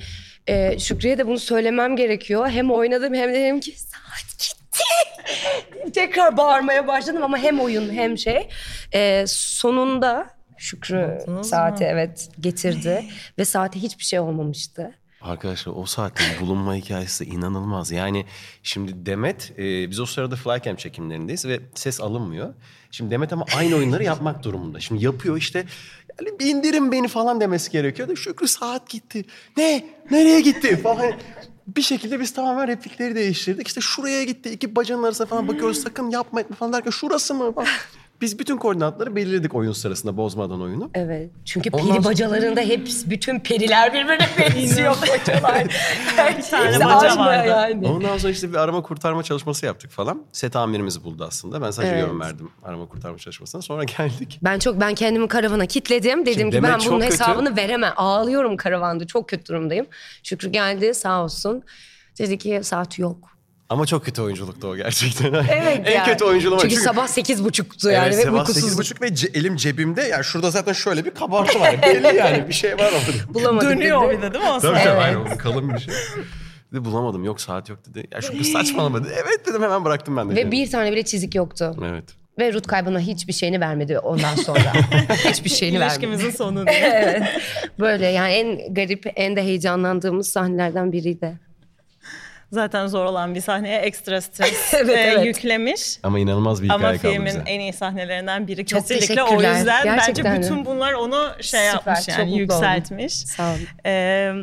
e, 0.47 0.79
Şükrü'ye 0.79 1.17
de 1.17 1.27
bunu 1.27 1.39
söylemem 1.39 1.95
gerekiyor. 1.95 2.49
Hem 2.49 2.71
oynadım 2.71 3.13
hem 3.13 3.29
de 3.29 3.33
dedim 3.33 3.59
ki 3.59 3.79
saat 3.79 4.39
git 4.39 4.55
Tekrar 5.93 6.37
bağırmaya 6.37 6.87
başladım 6.87 7.23
ama 7.23 7.37
hem 7.37 7.59
oyun 7.59 7.93
hem 7.93 8.17
şey. 8.17 8.49
Ee, 8.93 9.25
sonunda 9.27 10.39
Şükrü 10.57 11.17
saati 11.43 11.83
evet 11.83 12.29
getirdi 12.39 13.05
ve 13.37 13.45
saate 13.45 13.79
hiçbir 13.81 14.03
şey 14.03 14.19
olmamıştı. 14.19 14.91
Arkadaşlar 15.21 15.73
o 15.75 15.85
saatin 15.85 16.25
bulunma 16.41 16.75
hikayesi 16.75 17.25
inanılmaz. 17.25 17.91
Yani 17.91 18.25
şimdi 18.63 19.05
Demet 19.05 19.51
e, 19.57 19.89
biz 19.89 19.99
o 19.99 20.05
sırada 20.05 20.35
Flycam 20.35 20.75
çekimlerindeyiz 20.75 21.45
ve 21.45 21.59
ses 21.75 22.01
alınmıyor. 22.01 22.53
Şimdi 22.91 23.11
Demet 23.11 23.33
ama 23.33 23.45
aynı 23.57 23.75
oyunları 23.75 24.03
yapmak 24.03 24.43
durumunda. 24.43 24.79
Şimdi 24.79 25.05
yapıyor 25.05 25.37
işte 25.37 25.65
yani 26.21 26.39
bindirin 26.39 26.91
beni 26.91 27.07
falan 27.07 27.41
demesi 27.41 27.71
gerekiyor. 27.71 28.17
Şükrü 28.17 28.47
saat 28.47 28.89
gitti. 28.89 29.25
Ne? 29.57 29.85
Nereye 30.11 30.41
gitti 30.41 30.77
falan 30.77 31.13
bir 31.75 31.81
şekilde 31.81 32.19
biz 32.19 32.33
tamamen 32.33 32.67
replikleri 32.67 33.15
değiştirdik. 33.15 33.67
İşte 33.67 33.81
şuraya 33.81 34.23
gitti 34.23 34.49
iki 34.49 34.75
bacanın 34.75 35.03
arasına 35.03 35.27
falan 35.27 35.47
bakıyoruz 35.47 35.81
sakın 35.83 36.09
yapma 36.09 36.41
etme 36.41 36.55
falan 36.55 36.73
derken 36.73 36.91
şurası 36.91 37.33
mı? 37.33 37.53
Biz 38.21 38.39
bütün 38.39 38.57
koordinatları 38.57 39.15
belirledik 39.15 39.55
oyun 39.55 39.71
sırasında 39.71 40.17
bozmadan 40.17 40.61
oyunu. 40.61 40.91
Evet. 40.93 41.31
Çünkü 41.45 41.71
peri 41.71 41.81
Ondan 41.81 42.03
bacalarında 42.03 42.61
hep 42.61 42.87
bütün 43.05 43.39
periler 43.39 43.93
birbirine 43.93 44.27
benziyor 44.55 44.95
bacalar. 45.01 45.67
bir 46.37 46.43
tane 46.43 46.85
baca 46.85 47.17
vardı. 47.17 47.47
Yani. 47.47 47.87
Ondan 47.87 48.17
sonra 48.17 48.31
işte 48.31 48.49
bir 48.49 48.57
arama 48.57 48.81
kurtarma 48.81 49.23
çalışması 49.23 49.65
yaptık 49.65 49.91
falan. 49.91 50.23
Set 50.31 50.55
amirimizi 50.55 51.03
buldu 51.03 51.25
aslında. 51.27 51.61
Ben 51.61 51.71
sadece 51.71 51.91
evet. 51.91 52.01
yorum 52.01 52.19
verdim 52.19 52.49
arama 52.63 52.85
kurtarma 52.85 53.17
çalışmasına. 53.17 53.61
Sonra 53.61 53.83
geldik. 53.83 54.39
Ben 54.43 54.59
çok 54.59 54.81
ben 54.81 54.95
kendimi 54.95 55.27
karavana 55.27 55.65
kilitledim. 55.65 56.25
Dedim 56.25 56.39
Şimdi 56.39 56.55
ki 56.55 56.63
ben 56.63 56.79
bunun 56.87 57.01
hesabını 57.01 57.49
kötü. 57.49 57.61
veremem. 57.61 57.93
Ağlıyorum 57.95 58.57
karavanda. 58.57 59.07
Çok 59.07 59.29
kötü 59.29 59.45
durumdayım. 59.45 59.87
Şükrü 60.23 60.49
geldi 60.49 60.93
sağ 60.93 61.23
olsun. 61.23 61.63
Dedi 62.19 62.37
ki 62.37 62.59
saat 62.63 62.99
yok. 62.99 63.38
Ama 63.69 63.85
çok 63.85 64.05
kötü 64.05 64.21
oyunculuktu 64.21 64.67
o 64.67 64.75
gerçekten. 64.75 65.33
Evet 65.33 65.81
en 65.85 65.91
yani. 65.91 66.05
kötü 66.05 66.25
oyunculuğum. 66.25 66.59
Çünkü, 66.59 66.75
çünkü 66.75 66.85
sabah 66.85 67.07
sekiz 67.07 67.43
buçuktu 67.43 67.91
yani 67.91 68.07
evet, 68.07 68.17
ve 68.17 68.23
sabah 68.23 68.45
sekiz 68.45 68.77
buçuk 68.77 69.01
ve 69.01 69.07
ce- 69.07 69.37
elim 69.37 69.55
cebimde. 69.55 70.01
Yani 70.01 70.23
şurada 70.23 70.51
zaten 70.51 70.73
şöyle 70.73 71.05
bir 71.05 71.11
kabartı 71.11 71.59
var. 71.59 71.81
Belli 71.81 72.17
yani 72.17 72.47
bir 72.47 72.53
şey 72.53 72.73
var 72.73 72.91
orada. 72.91 73.33
Bulamadık 73.33 73.69
Dönüyor 73.69 74.09
bir 74.11 74.21
de 74.21 74.33
değil 74.33 74.43
mi 74.43 74.49
o 74.49 74.59
Tabii 74.59 74.77
tabii 74.77 74.89
evet. 74.89 75.01
aynen 75.01 75.37
kalın 75.37 75.73
bir 75.73 75.79
şey. 75.79 75.93
Dedi 76.73 76.85
bulamadım 76.85 77.23
yok 77.23 77.41
saat 77.41 77.69
yok 77.69 77.79
dedi. 77.89 78.07
Ya 78.11 78.21
şu 78.21 78.43
saçmalama 78.43 79.03
dedi. 79.03 79.13
Evet 79.13 79.47
dedim 79.47 79.63
hemen 79.63 79.85
bıraktım 79.85 80.17
ben 80.17 80.29
de. 80.29 80.35
Ve 80.35 80.51
bir 80.51 80.71
tane 80.71 80.91
bile 80.91 81.03
çizik 81.03 81.35
yoktu. 81.35 81.75
Evet. 81.91 82.03
Ve 82.39 82.53
Ruth 82.53 82.67
kaybına 82.67 82.99
hiçbir 82.99 83.33
şeyini 83.33 83.59
vermedi 83.59 83.99
ondan 83.99 84.35
sonra. 84.35 84.73
hiçbir 85.29 85.49
şeyini 85.49 85.79
vermedi. 85.79 86.05
İlişkimizin 86.05 86.37
sonu 86.37 86.65
evet. 86.67 87.23
Böyle 87.79 88.07
yani 88.07 88.31
en 88.33 88.73
garip, 88.73 89.11
en 89.15 89.35
de 89.35 89.43
heyecanlandığımız 89.43 90.29
sahnelerden 90.29 90.91
biriydi 90.91 91.48
zaten 92.51 92.87
zor 92.87 93.05
olan 93.05 93.35
bir 93.35 93.41
sahneye 93.41 93.79
ekstra 93.79 94.21
stres 94.21 94.73
evet, 94.73 94.97
e, 94.97 95.01
evet. 95.01 95.25
yüklemiş. 95.25 95.99
Ama 96.03 96.19
inanılmaz 96.19 96.63
bir 96.63 96.67
hikaye 96.67 96.85
Ama 96.85 96.97
filmin 96.97 97.25
bize. 97.25 97.43
en 97.45 97.59
iyi 97.59 97.73
sahnelerinden 97.73 98.47
biri 98.47 98.65
Çok 98.65 98.87
kesinlikle 98.87 99.23
o 99.23 99.33
yüzden 99.33 99.83
Gerçekten 99.83 100.25
bence 100.25 100.41
bütün 100.41 100.65
bunlar 100.65 100.93
onu 100.93 101.29
şey 101.41 101.59
Süper, 101.59 101.73
yapmış 101.73 102.07
yani 102.07 102.37
yükseltmiş. 102.37 103.13
Sağ 103.13 103.51
olun. 103.51 103.59
Ee, 103.85 104.33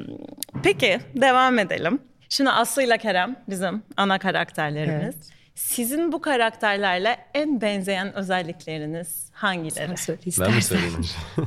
peki 0.62 1.00
devam 1.14 1.58
edelim. 1.58 1.98
Şimdi 2.28 2.50
Aslı 2.50 2.82
ile 2.82 2.98
Kerem 2.98 3.36
bizim 3.48 3.82
ana 3.96 4.18
karakterlerimiz. 4.18 5.04
Evet. 5.04 5.36
Sizin 5.54 6.12
bu 6.12 6.20
karakterlerle 6.20 7.16
en 7.34 7.60
benzeyen 7.60 8.14
özellikleriniz 8.14 9.26
hangileri? 9.32 9.94
ben 10.40 10.54
mi 10.54 10.62
söyleyeyim? 10.62 11.04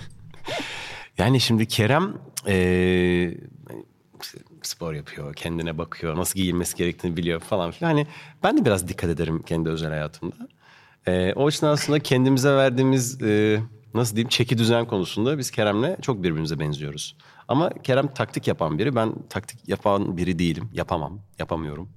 yani 1.18 1.40
şimdi 1.40 1.68
Kerem 1.68 2.14
ee, 2.48 3.32
spor 4.68 4.94
yapıyor, 4.94 5.34
kendine 5.34 5.78
bakıyor, 5.78 6.18
nasıl 6.18 6.40
giyinmesi 6.40 6.78
gerektiğini 6.78 7.18
biliyor 7.18 7.40
falan 7.40 7.72
filan. 7.72 7.90
Hani 7.90 8.08
ben 8.44 8.58
de 8.58 8.66
biraz 8.66 8.88
dikkat 8.88 9.10
ederim 9.10 9.44
kendi 9.44 9.70
özel 9.70 9.90
hayatımda. 9.90 10.36
Ee, 11.08 11.34
o 11.34 11.46
yüzden 11.46 11.68
aslında 11.68 12.00
kendimize 12.00 12.52
verdiğimiz 12.56 13.22
e, 13.22 13.60
nasıl 13.94 14.16
diyeyim 14.16 14.30
çeki 14.30 14.58
düzen 14.58 14.86
konusunda 14.86 15.38
biz 15.38 15.52
Kerem'le 15.52 15.96
çok 16.02 16.24
birbirimize 16.24 16.60
benziyoruz. 16.60 17.16
Ama 17.48 17.70
Kerem 17.70 18.08
taktik 18.08 18.48
yapan 18.48 18.80
biri, 18.80 18.96
ben 18.96 19.14
taktik 19.30 19.70
yapan 19.70 20.18
biri 20.18 20.40
değilim. 20.40 20.70
Yapamam, 20.74 21.20
yapamıyorum. 21.40 21.90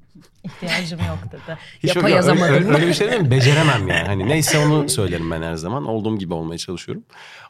İhtiyacım 0.44 0.98
yok 0.98 1.18
dedi. 1.32 1.58
Hiç 1.82 1.88
yok, 1.88 1.96
Yapayazamadım. 1.96 2.54
Öyle, 2.54 2.68
öyle 2.74 2.86
bir 2.86 2.94
şey 2.94 3.10
değil 3.10 3.20
mi? 3.20 3.30
Beceremem 3.30 3.88
yani. 3.88 4.06
Hani 4.06 4.28
neyse 4.28 4.58
onu 4.58 4.88
söylerim 4.88 5.30
ben 5.30 5.42
her 5.42 5.54
zaman. 5.54 5.86
Olduğum 5.86 6.18
gibi 6.18 6.34
olmaya 6.34 6.58
çalışıyorum. 6.58 7.04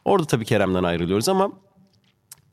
Orada 0.05 0.27
tabii 0.27 0.45
Kerem'den 0.45 0.83
ayrılıyoruz 0.83 1.29
ama 1.29 1.51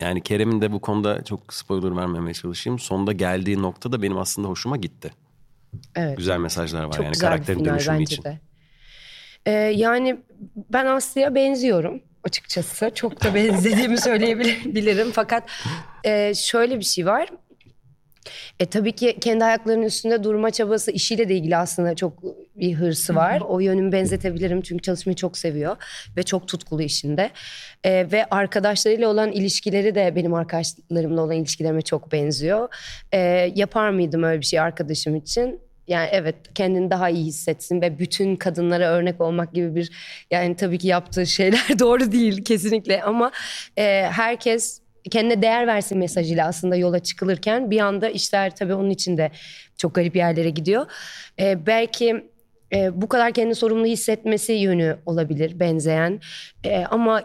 yani 0.01 0.23
Kerem'in 0.23 0.61
de 0.61 0.73
bu 0.73 0.81
konuda 0.81 1.25
çok 1.25 1.55
spoiler 1.55 1.97
vermemeye 1.97 2.35
çalışayım. 2.35 2.79
Sonda 2.79 3.13
geldiği 3.13 3.63
nokta 3.63 3.93
da 3.93 4.03
benim 4.03 4.19
aslında 4.19 4.49
hoşuma 4.49 4.77
gitti. 4.77 5.11
Evet. 5.97 6.17
Güzel 6.17 6.39
mesajlar 6.39 6.85
var 6.85 6.93
Çok 6.93 7.05
yani 7.05 7.13
güzel 7.13 7.31
karakterin 7.31 7.65
dönüşümü 7.65 8.03
için. 8.03 8.23
de. 8.23 8.41
Ee, 9.47 9.51
yani 9.53 10.21
ben 10.57 10.87
Aslı'ya 10.87 11.35
benziyorum 11.35 12.03
açıkçası. 12.25 12.91
Çok 12.95 13.25
da 13.25 13.35
benzediğimi 13.35 13.99
söyleyebilirim. 14.01 15.11
Fakat 15.13 15.51
e, 16.05 16.35
şöyle 16.35 16.79
bir 16.79 16.85
şey 16.85 17.07
var. 17.07 17.29
E, 18.61 18.67
tabii 18.67 18.93
ki 18.93 19.17
kendi 19.21 19.45
ayaklarının 19.45 19.83
üstünde 19.83 20.25
durma 20.25 20.51
çabası 20.51 20.91
işiyle 20.91 21.29
de 21.29 21.37
ilgili 21.37 21.57
aslında 21.57 21.95
çok 21.95 22.23
bir 22.57 22.75
hırsı 22.75 23.15
var. 23.15 23.41
O 23.41 23.61
yönümü 23.61 23.93
benzetebilirim 23.93 24.61
çünkü 24.61 24.83
çalışmayı 24.83 25.17
çok 25.17 25.39
seviyor 25.39 25.77
ve 26.17 26.23
çok 26.23 26.49
tutkulu 26.49 26.83
işinde. 26.83 27.31
E, 27.85 28.11
ve 28.13 28.25
arkadaşlarıyla 28.31 29.09
olan 29.09 29.33
ilişkileri 29.33 29.95
de 29.95 30.13
benim 30.17 30.35
arkadaşlarımla 30.35 31.23
olan 31.23 31.37
ilişkilerime 31.37 31.83
çok 31.83 32.13
benziyor. 32.13 32.69
E, 33.13 33.19
yapar 33.55 33.91
mıydım 33.91 34.23
öyle 34.23 34.41
bir 34.41 34.47
şey 34.47 34.61
arkadaşım 34.61 35.17
için? 35.17 35.61
Yani 35.89 36.09
evet 36.13 36.37
kendini 36.55 36.91
daha 36.91 37.09
iyi 37.11 37.25
hissetsin 37.25 37.81
ve 37.81 37.99
bütün 37.99 38.37
kadınlara 38.37 38.91
örnek 38.91 39.21
olmak 39.21 39.55
gibi 39.55 39.75
bir 39.75 39.91
yani 40.31 40.57
tabii 40.57 40.79
ki 40.79 40.89
yaptığı 40.89 41.27
şeyler 41.27 41.67
doğru 41.79 42.13
değil 42.13 42.45
kesinlikle 42.45 43.03
ama 43.03 43.31
e, 43.79 44.09
herkes 44.13 44.81
kendine 45.11 45.43
değer 45.43 45.67
versin 45.67 45.99
mesajıyla 45.99 46.47
aslında 46.49 46.77
yola 46.77 46.99
çıkılırken 46.99 47.71
bir 47.71 47.81
anda 47.81 48.09
işler 48.09 48.57
tabii 48.57 48.75
onun 48.75 48.91
için 48.91 49.17
de 49.17 49.31
çok 49.77 49.95
garip 49.95 50.17
yerlere 50.17 50.51
gidiyor. 50.51 50.87
E, 51.41 51.67
belki 51.67 52.31
e, 52.73 53.03
bu 53.03 53.09
kadar 53.09 53.33
kendini 53.33 53.55
sorumlu 53.55 53.87
hissetmesi 53.87 54.53
yönü 54.53 54.99
olabilir 55.07 55.61
benzeyen 55.61 56.21
E, 56.65 56.85
ama 56.85 57.23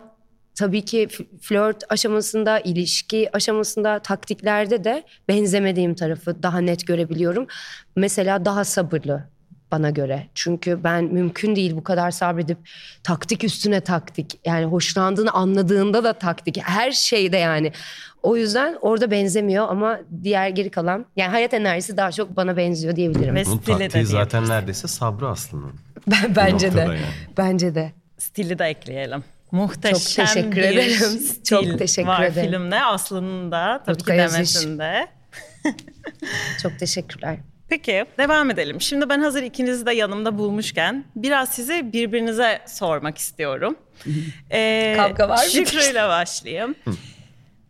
tabii 0.56 0.86
ki 0.86 1.08
flört 1.42 1.84
aşamasında, 1.90 2.60
ilişki 2.60 3.30
aşamasında, 3.36 4.00
taktiklerde 4.00 4.84
de 4.84 5.04
benzemediğim 5.28 5.96
tarafı 5.96 6.44
daha 6.44 6.60
net 6.60 6.88
görebiliyorum. 6.88 7.48
Mesela 7.96 8.46
daha 8.46 8.64
sabırlı 8.64 9.35
bana 9.72 9.90
göre. 9.90 10.28
Çünkü 10.36 10.84
ben 10.84 11.04
mümkün 11.04 11.56
değil 11.56 11.76
bu 11.76 11.84
kadar 11.84 12.12
sabredip 12.12 12.58
taktik 13.04 13.44
üstüne 13.44 13.82
taktik. 13.82 14.40
Yani 14.46 14.66
hoşlandığını 14.66 15.32
anladığında 15.32 16.04
da 16.04 16.14
taktik. 16.14 16.58
Her 16.64 16.92
şeyde 16.92 17.38
yani. 17.38 17.72
O 18.24 18.38
yüzden 18.38 18.78
orada 18.82 19.12
benzemiyor 19.12 19.70
ama 19.70 20.00
diğer 20.24 20.50
geri 20.50 20.70
kalan 20.70 21.06
yani 21.16 21.32
hayat 21.32 21.54
enerjisi 21.54 21.98
daha 21.98 22.12
çok 22.12 22.36
bana 22.36 22.58
benziyor 22.58 22.96
diyebilirim. 22.96 23.36
Ve 23.36 23.46
Bunun 23.46 23.58
taktiği 23.58 24.06
zaten 24.06 24.50
neredeyse 24.50 24.88
sabrı 24.88 25.28
aslında. 25.28 25.68
Ben, 26.08 26.36
bence 26.36 26.74
de. 26.74 26.80
yani. 26.80 27.00
Bence 27.38 27.76
de. 27.76 27.92
Stili 28.18 28.60
de 28.60 28.66
ekleyelim. 28.66 29.24
Muhteşem 29.52 30.00
Çok 30.00 30.34
teşekkür 30.34 30.56
bir 30.58 30.64
ederim. 30.64 30.92
stil 31.20 31.44
Çok 31.56 31.80
teşekkür 31.80 32.08
var 32.10 32.24
ederim. 32.24 32.52
filmde. 32.52 32.84
Aslı'nın 32.84 33.52
da 33.52 33.84
tabii 33.86 33.96
Rutkay 33.96 34.18
ki 34.18 34.24
Aziz. 34.24 34.56
Demet'in 34.56 34.80
de. 34.80 35.08
Çok 36.62 36.80
teşekkürler. 36.80 37.38
Peki 37.70 38.06
devam 38.18 38.50
edelim. 38.50 38.82
Şimdi 38.82 39.10
ben 39.10 39.20
hazır 39.20 39.44
ikinizi 39.44 39.86
de 39.86 39.94
yanımda 39.94 40.38
bulmuşken 40.38 41.06
biraz 41.16 41.50
size 41.50 41.94
birbirinize 41.94 42.62
sormak 42.68 43.18
istiyorum. 43.18 43.76
Ee, 44.52 44.94
Kavga 44.98 45.30
var 45.30 45.44
mı? 45.46 45.50
Şükrü'yle 45.52 46.08
başlayayım. 46.08 46.76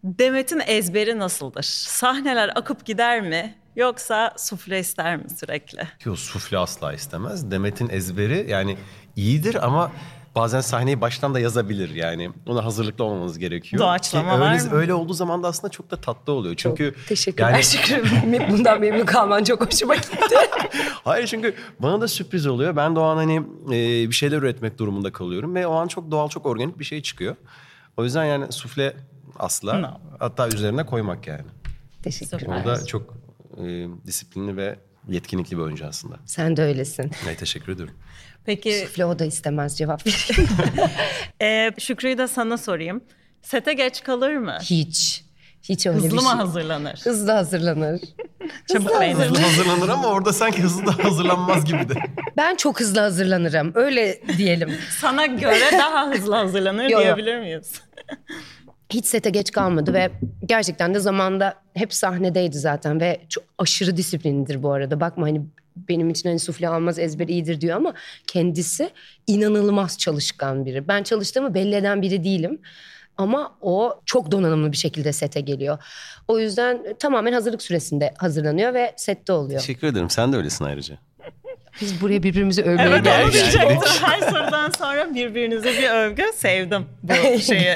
Demet'in 0.03 0.61
ezberi 0.67 1.19
nasıldır? 1.19 1.63
Sahneler 1.63 2.51
akıp 2.55 2.85
gider 2.85 3.21
mi? 3.21 3.55
Yoksa 3.75 4.33
sufle 4.37 4.79
ister 4.79 5.17
mi 5.17 5.23
sürekli? 5.39 5.79
Yok 6.05 6.19
sufle 6.19 6.57
asla 6.57 6.93
istemez. 6.93 7.51
Demet'in 7.51 7.89
ezberi 7.89 8.45
yani 8.51 8.77
iyidir 9.15 9.65
ama 9.65 9.91
bazen 10.35 10.61
sahneyi 10.61 11.01
baştan 11.01 11.33
da 11.33 11.39
yazabilir 11.39 11.95
yani. 11.95 12.29
Ona 12.47 12.65
hazırlıklı 12.65 13.03
olmanız 13.03 13.39
gerekiyor. 13.39 13.83
Doğaçlama 13.83 14.51
öyle, 14.51 14.63
mı? 14.63 14.75
öyle 14.75 14.93
olduğu 14.93 15.13
zaman 15.13 15.43
da 15.43 15.47
aslında 15.47 15.71
çok 15.71 15.91
da 15.91 15.95
tatlı 15.95 16.33
oluyor. 16.33 16.55
Çünkü 16.57 16.95
Teşekkürler 17.07 17.51
yani- 17.51 17.63
Şükrü. 17.63 18.03
Bundan 18.51 18.79
memnun 18.79 19.05
kalman 19.05 19.43
çok 19.43 19.67
hoşuma 19.67 19.95
gitti. 19.95 20.35
Hayır 21.03 21.27
çünkü 21.27 21.55
bana 21.79 22.01
da 22.01 22.07
sürpriz 22.07 22.47
oluyor. 22.47 22.75
Ben 22.75 22.95
de 22.95 22.99
o 22.99 23.03
an 23.03 23.15
hani 23.15 23.35
e, 23.67 24.09
bir 24.09 24.15
şeyler 24.15 24.37
üretmek 24.37 24.77
durumunda 24.77 25.11
kalıyorum 25.11 25.55
ve 25.55 25.67
o 25.67 25.73
an 25.73 25.87
çok 25.87 26.11
doğal, 26.11 26.29
çok 26.29 26.45
organik 26.45 26.79
bir 26.79 26.85
şey 26.85 27.01
çıkıyor. 27.01 27.35
O 27.97 28.03
yüzden 28.03 28.25
yani 28.25 28.51
sufle 28.51 28.93
asla. 29.39 29.79
No. 29.79 29.89
Hatta 30.19 30.47
üzerine 30.47 30.85
koymak 30.85 31.27
yani. 31.27 31.45
Teşekkürler. 32.03 32.47
Orada 32.47 32.85
çok 32.85 33.13
e, 33.57 33.87
disiplinli 34.07 34.57
ve 34.57 34.75
yetkinlikli 35.09 35.57
bir 35.57 35.61
oyuncu 35.61 35.85
aslında. 35.85 36.15
Sen 36.25 36.57
de 36.57 36.63
öylesin. 36.63 37.11
Evet, 37.25 37.39
teşekkür 37.39 37.71
ederim. 37.73 37.93
Peki 38.45 38.79
Sufle 38.87 39.05
o 39.05 39.19
da 39.19 39.25
istemez 39.25 39.77
cevap 39.77 40.01
vereyim. 40.07 40.49
e, 41.41 41.71
Şükrü'yü 41.79 42.17
de 42.17 42.27
sana 42.27 42.57
sorayım. 42.57 43.03
Sete 43.41 43.73
geç 43.73 44.03
kalır 44.03 44.35
mı? 44.37 44.57
Hiç. 44.61 45.25
Hiç 45.63 45.87
öyle 45.87 45.97
Hızlı 45.97 46.09
bir 46.09 46.13
mı 46.15 46.21
şey. 46.21 46.31
hazırlanır? 46.31 46.99
Hızlı 47.03 47.31
hazırlanır. 47.31 48.01
Çabuk 48.73 49.01
beğenir. 49.01 49.15
Hızlı 49.25 49.37
hazırlanır 49.39 49.89
ama 49.89 50.07
orada 50.07 50.33
sanki 50.33 50.61
hızlı 50.61 50.85
da 50.85 51.03
hazırlanmaz 51.05 51.65
gibi 51.65 51.89
de. 51.89 51.93
Ben 52.37 52.55
çok 52.55 52.79
hızlı 52.79 52.99
hazırlanırım. 52.99 53.71
Öyle 53.75 54.21
diyelim. 54.37 54.73
Sana 54.99 55.25
göre 55.25 55.65
daha 55.71 56.07
hızlı 56.09 56.35
hazırlanır 56.35 56.89
diyebilir 56.89 57.39
miyiz? 57.39 57.81
Hiç 58.89 59.05
sete 59.05 59.29
geç 59.29 59.51
kalmadı 59.51 59.93
ve 59.93 60.11
gerçekten 60.45 60.93
de 60.93 60.99
zamanda 60.99 61.53
hep 61.73 61.93
sahnedeydi 61.93 62.57
zaten 62.57 63.01
ve 63.01 63.21
çok 63.29 63.43
aşırı 63.57 63.97
disiplinlidir 63.97 64.63
bu 64.63 64.71
arada. 64.71 64.99
Bakma 64.99 65.27
hani 65.27 65.41
benim 65.89 66.09
için 66.09 66.29
hani 66.29 66.39
sufle 66.39 66.69
almaz 66.69 66.99
ezber 66.99 67.27
iyidir 67.27 67.61
diyor 67.61 67.77
ama 67.77 67.93
kendisi 68.27 68.89
inanılmaz 69.27 69.97
çalışkan 69.97 70.65
biri. 70.65 70.87
Ben 70.87 71.03
çalıştığımı 71.03 71.53
belli 71.53 71.75
eden 71.75 72.01
biri 72.01 72.23
değilim. 72.23 72.61
Ama 73.17 73.57
o 73.61 74.01
çok 74.05 74.31
donanımlı 74.31 74.71
bir 74.71 74.77
şekilde 74.77 75.13
sete 75.13 75.41
geliyor. 75.41 75.77
O 76.27 76.39
yüzden 76.39 76.95
tamamen 76.99 77.33
hazırlık 77.33 77.61
süresinde 77.61 78.13
hazırlanıyor 78.17 78.73
ve 78.73 78.93
sette 78.97 79.33
oluyor. 79.33 79.59
Teşekkür 79.59 79.87
ederim. 79.87 80.09
Sen 80.09 80.33
de 80.33 80.37
öylesin 80.37 80.65
ayrıca. 80.65 80.97
Biz 81.81 82.01
buraya 82.01 82.23
birbirimizi 82.23 82.61
övmeye 82.63 82.87
Evet 82.89 83.03
geldik. 83.03 83.33
gel- 83.33 83.41
diyecektim. 83.41 83.91
Her 84.03 84.19
sorudan 84.19 84.71
sonra 84.77 85.15
birbirinize 85.15 85.69
bir 85.73 85.89
övgü 85.89 86.23
sevdim 86.35 86.85
bu 87.03 87.39
şeyi. 87.39 87.75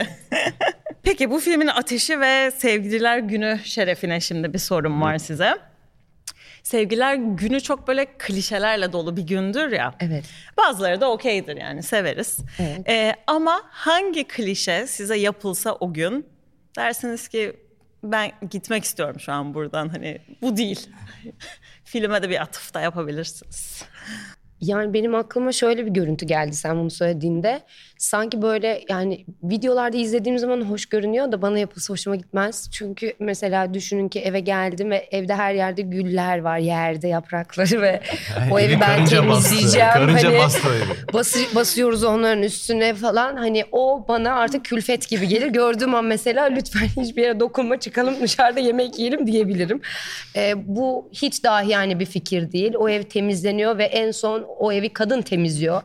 Peki 1.03 1.31
bu 1.31 1.39
filmin 1.39 1.67
ateşi 1.67 2.19
ve 2.19 2.51
sevgililer 2.57 3.17
günü 3.17 3.59
şerefine 3.63 4.19
şimdi 4.19 4.53
bir 4.53 4.59
sorum 4.59 5.01
var 5.01 5.17
size. 5.17 5.57
Sevgililer 6.63 7.15
günü 7.15 7.61
çok 7.61 7.87
böyle 7.87 8.05
klişelerle 8.05 8.93
dolu 8.93 9.17
bir 9.17 9.21
gündür 9.21 9.71
ya. 9.71 9.93
Evet. 9.99 10.25
Bazıları 10.57 11.01
da 11.01 11.11
okeydir 11.11 11.57
yani 11.57 11.83
severiz. 11.83 12.37
Evet. 12.59 12.89
Ee, 12.89 13.13
ama 13.27 13.61
hangi 13.69 14.23
klişe 14.23 14.87
size 14.87 15.17
yapılsa 15.17 15.73
o 15.79 15.93
gün 15.93 16.25
dersiniz 16.77 17.27
ki 17.27 17.55
ben 18.03 18.31
gitmek 18.49 18.83
istiyorum 18.83 19.19
şu 19.19 19.31
an 19.31 19.53
buradan 19.53 19.89
hani 19.89 20.21
bu 20.41 20.57
değil. 20.57 20.89
Filme 21.83 22.23
de 22.23 22.29
bir 22.29 22.41
atıf 22.41 22.73
da 22.73 22.81
yapabilirsiniz. 22.81 23.83
Yani 24.61 24.93
benim 24.93 25.15
aklıma 25.15 25.51
şöyle 25.51 25.85
bir 25.85 25.91
görüntü 25.91 26.25
geldi 26.25 26.55
sen 26.55 26.79
bunu 26.79 26.89
söylediğinde. 26.89 27.61
Sanki 27.97 28.41
böyle 28.41 28.81
yani 28.89 29.25
videolarda 29.43 29.97
izlediğim 29.97 30.37
zaman 30.37 30.61
hoş 30.61 30.85
görünüyor 30.85 31.31
da 31.31 31.41
bana 31.41 31.59
yapılsa 31.59 31.93
hoşuma 31.93 32.15
gitmez. 32.15 32.69
Çünkü 32.71 33.13
mesela 33.19 33.73
düşünün 33.73 34.09
ki 34.09 34.19
eve 34.19 34.39
geldim 34.39 34.91
ve 34.91 35.07
evde 35.11 35.35
her 35.35 35.53
yerde 35.53 35.81
güller 35.81 36.37
var. 36.41 36.57
Yerde 36.57 37.07
yaprakları 37.07 37.81
ve 37.81 38.01
o 38.51 38.59
evi 38.59 38.79
ben 38.81 39.05
temizleyeceğim. 39.05 39.89
Karınca 39.93 40.29
hani 40.29 40.39
bastı 40.39 40.67
evi. 40.67 40.83
bası- 41.13 41.55
basıyoruz 41.55 42.03
onların 42.03 42.43
üstüne 42.43 42.93
falan. 42.93 43.35
Hani 43.35 43.65
o 43.71 44.05
bana 44.07 44.33
artık 44.33 44.65
külfet 44.65 45.09
gibi 45.09 45.27
gelir. 45.27 45.47
Gördüğüm 45.47 45.95
an 45.95 46.05
mesela 46.05 46.43
lütfen 46.45 46.87
hiçbir 47.03 47.21
yere 47.21 47.39
dokunma 47.39 47.79
çıkalım 47.79 48.15
dışarıda 48.21 48.59
yemek 48.59 48.99
yiyelim 48.99 49.27
diyebilirim. 49.27 49.81
Ee, 50.35 50.53
bu 50.57 51.09
hiç 51.13 51.43
dahi 51.43 51.69
yani 51.69 51.99
bir 51.99 52.05
fikir 52.05 52.51
değil. 52.51 52.73
O 52.77 52.89
ev 52.89 53.03
temizleniyor 53.03 53.77
ve 53.77 53.83
en 53.83 54.11
son 54.11 54.48
o 54.57 54.71
evi 54.71 54.93
kadın 54.93 55.21
temizliyor. 55.21 55.81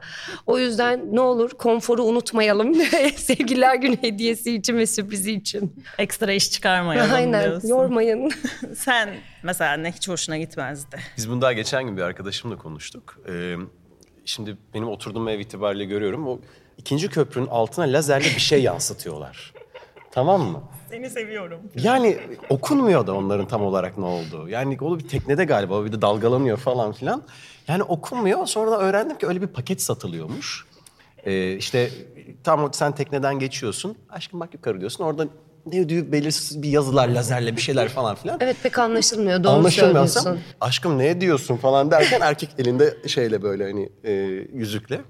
O 0.46 0.58
yüzden 0.58 1.14
ne 1.14 1.20
olur 1.20 1.50
konforu 1.50 2.02
unutmayalım. 2.04 2.74
Sevgililer 3.16 3.74
günü 3.74 4.02
hediyesi 4.02 4.54
için 4.54 4.76
ve 4.76 4.86
sürprizi 4.86 5.32
için. 5.32 5.84
Ekstra 5.98 6.32
iş 6.32 6.50
çıkarmayalım 6.50 7.14
Aynen 7.14 7.44
diyorsun. 7.44 7.68
yormayın. 7.68 8.30
Sen 8.76 9.14
mesela 9.42 9.76
ne 9.76 9.92
hiç 9.92 10.08
hoşuna 10.08 10.38
gitmezdi. 10.38 10.96
Biz 11.16 11.30
bunu 11.30 11.42
daha 11.42 11.52
geçen 11.52 11.84
gün 11.84 11.96
bir 11.96 12.02
arkadaşımla 12.02 12.56
konuştuk. 12.58 13.18
Ee, 13.28 13.54
şimdi 14.24 14.56
benim 14.74 14.88
oturduğum 14.88 15.28
ev 15.28 15.38
itibariyle 15.38 15.84
görüyorum. 15.84 16.28
O 16.28 16.38
ikinci 16.78 17.08
köprünün 17.08 17.46
altına 17.46 17.84
lazerle 17.84 18.24
bir 18.24 18.40
şey 18.40 18.62
yansıtıyorlar. 18.62 19.52
Tamam 20.10 20.42
mı? 20.42 20.62
Seni 20.90 21.10
seviyorum. 21.10 21.60
Yani 21.76 22.18
okunmuyor 22.48 23.06
da 23.06 23.14
onların 23.14 23.48
tam 23.48 23.62
olarak 23.64 23.98
ne 23.98 24.04
olduğu. 24.04 24.48
Yani 24.48 24.78
o 24.80 24.98
bir 24.98 25.08
teknede 25.08 25.44
galiba 25.44 25.84
bir 25.84 25.92
de 25.92 26.02
dalgalanıyor 26.02 26.58
falan 26.58 26.92
filan. 26.92 27.22
Yani 27.68 27.82
okunmuyor. 27.82 28.46
Sonra 28.46 28.70
da 28.70 28.78
öğrendim 28.80 29.18
ki 29.18 29.26
öyle 29.26 29.42
bir 29.42 29.46
paket 29.46 29.82
satılıyormuş. 29.82 30.64
Ee, 31.24 31.52
işte 31.56 31.90
tam 32.44 32.72
sen 32.72 32.92
tekneden 32.94 33.38
geçiyorsun. 33.38 33.96
Aşkım 34.10 34.40
bak 34.40 34.54
yukarı 34.54 34.80
diyorsun. 34.80 35.04
Orada 35.04 35.26
ne 35.66 35.88
diyor 35.88 36.12
belirsiz 36.12 36.62
bir 36.62 36.68
yazılar 36.68 37.08
lazerle 37.08 37.56
bir 37.56 37.60
şeyler 37.60 37.88
falan 37.88 38.14
filan. 38.14 38.36
Evet 38.40 38.56
pek 38.62 38.78
anlaşılmıyor. 38.78 39.44
Doğru 39.44 39.52
Anlaşılmıyorsam 39.52 40.22
söylüyorsun. 40.22 40.52
aşkım 40.60 40.98
ne 40.98 41.20
diyorsun 41.20 41.56
falan 41.56 41.90
derken 41.90 42.20
erkek 42.20 42.50
elinde 42.58 42.96
şeyle 43.08 43.42
böyle 43.42 43.64
hani 43.64 43.88
e, 44.04 44.12
yüzükle. 44.52 45.00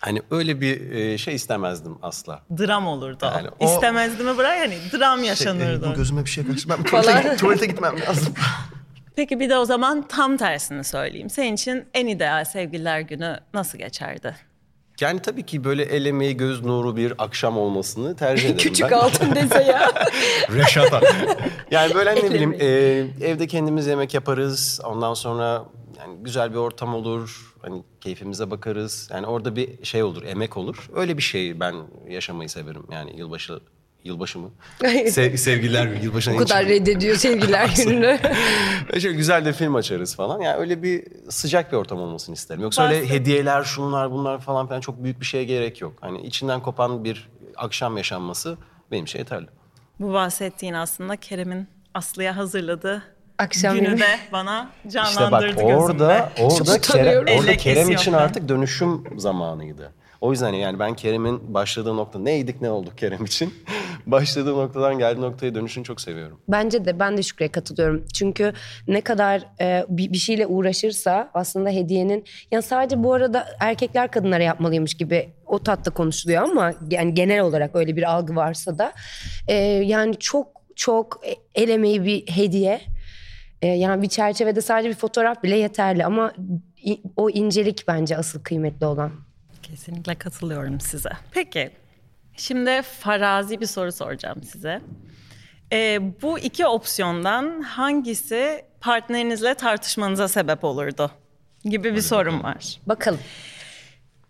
Hani 0.00 0.22
öyle 0.30 0.60
bir 0.60 0.90
e, 0.90 1.18
şey 1.18 1.34
istemezdim 1.34 1.94
asla. 2.02 2.42
Dram 2.58 2.86
olurdu. 2.86 3.18
Yani 3.34 3.48
o- 3.60 3.64
İstemezdi 3.64 4.22
mi 4.24 4.36
bırak 4.38 4.58
hani 4.58 4.74
dram 4.92 5.18
Şey, 5.18 5.28
yaşanırdı. 5.28 5.86
e, 5.86 5.90
bu 5.90 5.94
gözüme 5.94 6.24
bir 6.24 6.30
şey 6.30 6.46
kaçtı. 6.46 6.68
Ben 6.68 6.82
tuvalete, 6.84 7.36
tuvalete 7.36 7.66
gitmem 7.66 8.00
lazım. 8.08 8.34
Peki 9.16 9.40
bir 9.40 9.48
de 9.50 9.58
o 9.58 9.64
zaman 9.64 10.08
tam 10.08 10.36
tersini 10.36 10.84
söyleyeyim. 10.84 11.30
Senin 11.30 11.54
için 11.54 11.84
en 11.94 12.06
ideal 12.06 12.44
sevgililer 12.44 13.00
günü 13.00 13.40
nasıl 13.54 13.78
geçerdi? 13.78 14.36
Yani 15.00 15.20
tabii 15.22 15.42
ki 15.46 15.64
böyle 15.64 15.82
el 15.82 16.06
emeği 16.06 16.36
göz 16.36 16.64
nuru 16.64 16.96
bir 16.96 17.14
akşam 17.18 17.58
olmasını 17.58 18.16
tercih 18.16 18.44
ederim 18.44 18.58
Küçük 18.58 18.90
ben. 18.90 18.96
altın 18.96 19.34
dese 19.34 19.62
ya. 19.62 19.92
Reşata. 20.50 21.00
yani 21.70 21.94
böyle 21.94 22.14
ne 22.14 22.22
bileyim 22.30 22.52
e, 22.60 22.66
evde 23.26 23.46
kendimiz 23.46 23.86
yemek 23.86 24.14
yaparız. 24.14 24.80
Ondan 24.84 25.14
sonra 25.14 25.64
yani 25.98 26.16
güzel 26.22 26.50
bir 26.50 26.56
ortam 26.56 26.94
olur. 26.94 27.54
Hani 27.62 27.82
keyfimize 28.00 28.50
bakarız. 28.50 29.08
Yani 29.12 29.26
orada 29.26 29.56
bir 29.56 29.84
şey 29.84 30.02
olur, 30.02 30.22
emek 30.22 30.56
olur. 30.56 30.88
Öyle 30.94 31.16
bir 31.16 31.22
şey 31.22 31.60
ben 31.60 31.74
yaşamayı 32.08 32.48
severim. 32.48 32.86
Yani 32.92 33.16
yılbaşı 33.16 33.60
yılbaşı 34.04 34.38
mı? 34.38 34.50
Se- 34.82 35.36
sevgililer 35.36 35.86
günü, 35.86 36.04
yılbaşına 36.04 36.34
o 36.34 36.38
kadar 36.38 36.66
reddediyor 36.66 37.16
sevgililer 37.16 37.70
gününü. 37.76 38.18
Şöyle 39.00 39.16
güzel 39.16 39.44
de 39.44 39.52
film 39.52 39.74
açarız 39.74 40.16
falan. 40.16 40.40
Yani 40.40 40.56
öyle 40.56 40.82
bir 40.82 41.04
sıcak 41.30 41.72
bir 41.72 41.76
ortam 41.76 42.00
olmasını 42.00 42.34
isterim. 42.34 42.62
Yoksa 42.62 42.82
öyle 42.88 43.02
Bahset- 43.02 43.08
hediyeler, 43.10 43.62
şunlar 43.64 44.10
bunlar 44.10 44.40
falan 44.40 44.66
filan 44.66 44.80
çok 44.80 45.04
büyük 45.04 45.20
bir 45.20 45.26
şeye 45.26 45.44
gerek 45.44 45.80
yok. 45.80 45.92
Hani 46.00 46.22
içinden 46.22 46.60
kopan 46.62 47.04
bir 47.04 47.28
akşam 47.56 47.96
yaşanması 47.96 48.56
benim 48.90 49.04
için 49.04 49.18
yeterli. 49.18 49.46
Bu 50.00 50.12
bahsettiğin 50.12 50.74
aslında 50.74 51.16
Kerem'in 51.16 51.68
Aslı'ya 51.94 52.36
hazırladığı 52.36 53.02
Akşam 53.38 53.74
günü 53.76 53.98
de 53.98 54.06
bana 54.32 54.70
İşte 54.86 55.00
bak 55.00 55.12
canlandırdı 55.14 55.62
orada 55.62 56.30
gözümde. 56.36 56.64
orada. 56.64 56.80
Kerem, 56.80 57.38
orada 57.38 57.56
Kerem 57.56 57.90
için 57.90 58.12
artık 58.12 58.48
dönüşüm 58.48 59.04
zamanıydı. 59.18 59.92
O 60.24 60.30
yüzden 60.30 60.52
yani 60.52 60.78
ben 60.78 60.94
Kerem'in 60.94 61.54
başladığı 61.54 61.96
nokta 61.96 62.18
neydik 62.18 62.60
ne 62.60 62.70
olduk 62.70 62.98
Kerem 62.98 63.24
için. 63.24 63.54
başladığı 64.06 64.56
noktadan 64.56 64.98
geldiği 64.98 65.20
noktaya 65.20 65.54
dönüşünü 65.54 65.84
çok 65.84 66.00
seviyorum. 66.00 66.40
Bence 66.48 66.84
de 66.84 67.00
ben 67.00 67.16
de 67.16 67.22
Şükrü'ye 67.22 67.48
katılıyorum. 67.48 68.04
Çünkü 68.14 68.52
ne 68.88 69.00
kadar 69.00 69.42
e, 69.60 69.84
bir, 69.88 70.12
bir 70.12 70.18
şeyle 70.18 70.46
uğraşırsa 70.46 71.30
aslında 71.34 71.70
hediyenin... 71.70 72.24
Yani 72.50 72.62
sadece 72.62 73.02
bu 73.02 73.12
arada 73.12 73.46
erkekler 73.60 74.10
kadınlara 74.10 74.42
yapmalıymış 74.42 74.94
gibi 74.94 75.28
o 75.46 75.58
tatta 75.58 75.90
konuşuluyor 75.90 76.42
ama 76.42 76.72
yani 76.90 77.14
genel 77.14 77.40
olarak 77.40 77.76
öyle 77.76 77.96
bir 77.96 78.12
algı 78.12 78.36
varsa 78.36 78.78
da 78.78 78.92
e, 79.48 79.54
yani 79.64 80.16
çok 80.18 80.48
çok 80.76 81.20
el 81.54 81.68
emeği 81.68 82.04
bir 82.04 82.26
hediye. 82.26 82.80
E, 83.62 83.66
yani 83.66 84.02
bir 84.02 84.08
çerçevede 84.08 84.60
sadece 84.60 84.88
bir 84.88 84.94
fotoğraf 84.94 85.42
bile 85.42 85.56
yeterli 85.56 86.04
ama 86.04 86.32
o 87.16 87.30
incelik 87.30 87.84
bence 87.88 88.16
asıl 88.16 88.42
kıymetli 88.42 88.86
olan. 88.86 89.23
Kesinlikle 89.74 90.14
katılıyorum 90.14 90.80
size. 90.80 91.10
Peki, 91.30 91.70
şimdi 92.36 92.82
farazi 92.82 93.60
bir 93.60 93.66
soru 93.66 93.92
soracağım 93.92 94.42
size. 94.42 94.80
Ee, 95.72 96.00
bu 96.22 96.38
iki 96.38 96.66
opsiyondan 96.66 97.62
hangisi 97.62 98.64
partnerinizle 98.80 99.54
tartışmanıza 99.54 100.28
sebep 100.28 100.64
olurdu? 100.64 101.10
Gibi 101.64 101.94
bir 101.94 102.00
sorum 102.00 102.42
var. 102.42 102.80
Bakalım. 102.86 103.20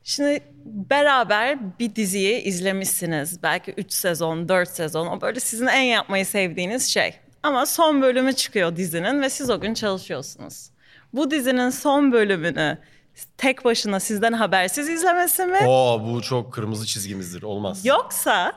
Şimdi 0.05 0.41
beraber 0.65 1.79
bir 1.79 1.95
diziyi 1.95 2.41
izlemişsiniz. 2.43 3.43
Belki 3.43 3.73
3 3.73 3.93
sezon, 3.93 4.49
4 4.49 4.69
sezon. 4.69 5.07
O 5.07 5.21
böyle 5.21 5.41
sizin 5.41 5.67
en 5.67 5.83
yapmayı 5.83 6.27
sevdiğiniz 6.27 6.89
şey. 6.89 7.15
Ama 7.43 7.67
son 7.67 8.03
bölümü 8.03 8.33
çıkıyor 8.33 8.77
dizinin 8.77 9.23
ve 9.23 9.31
siz 9.31 9.51
o 9.51 9.61
gün 9.61 9.75
çalışıyorsunuz. 9.75 10.71
Bu 11.13 11.31
dizinin 11.31 11.71
son 11.71 12.13
bölümünü 12.13 12.79
tek 13.39 13.65
başına 13.65 14.01
sizden 14.01 14.33
habersiz 14.33 14.89
izlemesi 14.89 15.47
mi? 15.47 15.59
Oo 15.67 16.03
bu 16.05 16.23
çok 16.23 16.53
kırmızı 16.53 16.87
çizgimizdir. 16.87 17.43
Olmaz. 17.43 17.87
Yoksa 17.87 18.53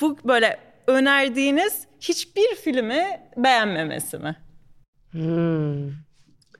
bu 0.00 0.18
böyle 0.24 0.58
önerdiğiniz 0.86 1.86
hiçbir 2.00 2.54
filmi 2.64 3.20
beğenmemesi 3.36 4.18
mi? 4.18 4.36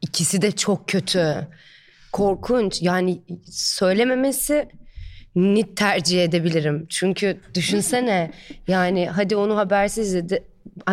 İkisi 0.03 0.43
de 0.43 0.53
çok 0.53 0.89
kötü. 0.89 1.49
Korkunç. 2.13 2.83
Yani 2.83 3.23
söylememesi 3.53 4.69
ni 5.35 5.75
tercih 5.75 6.25
edebilirim. 6.25 6.87
Çünkü 6.89 7.41
düşünsene 7.55 8.31
yani 8.69 9.09
hadi 9.09 9.37
onu 9.37 9.57
habersiz 9.57 10.09
izledi. 10.09 10.45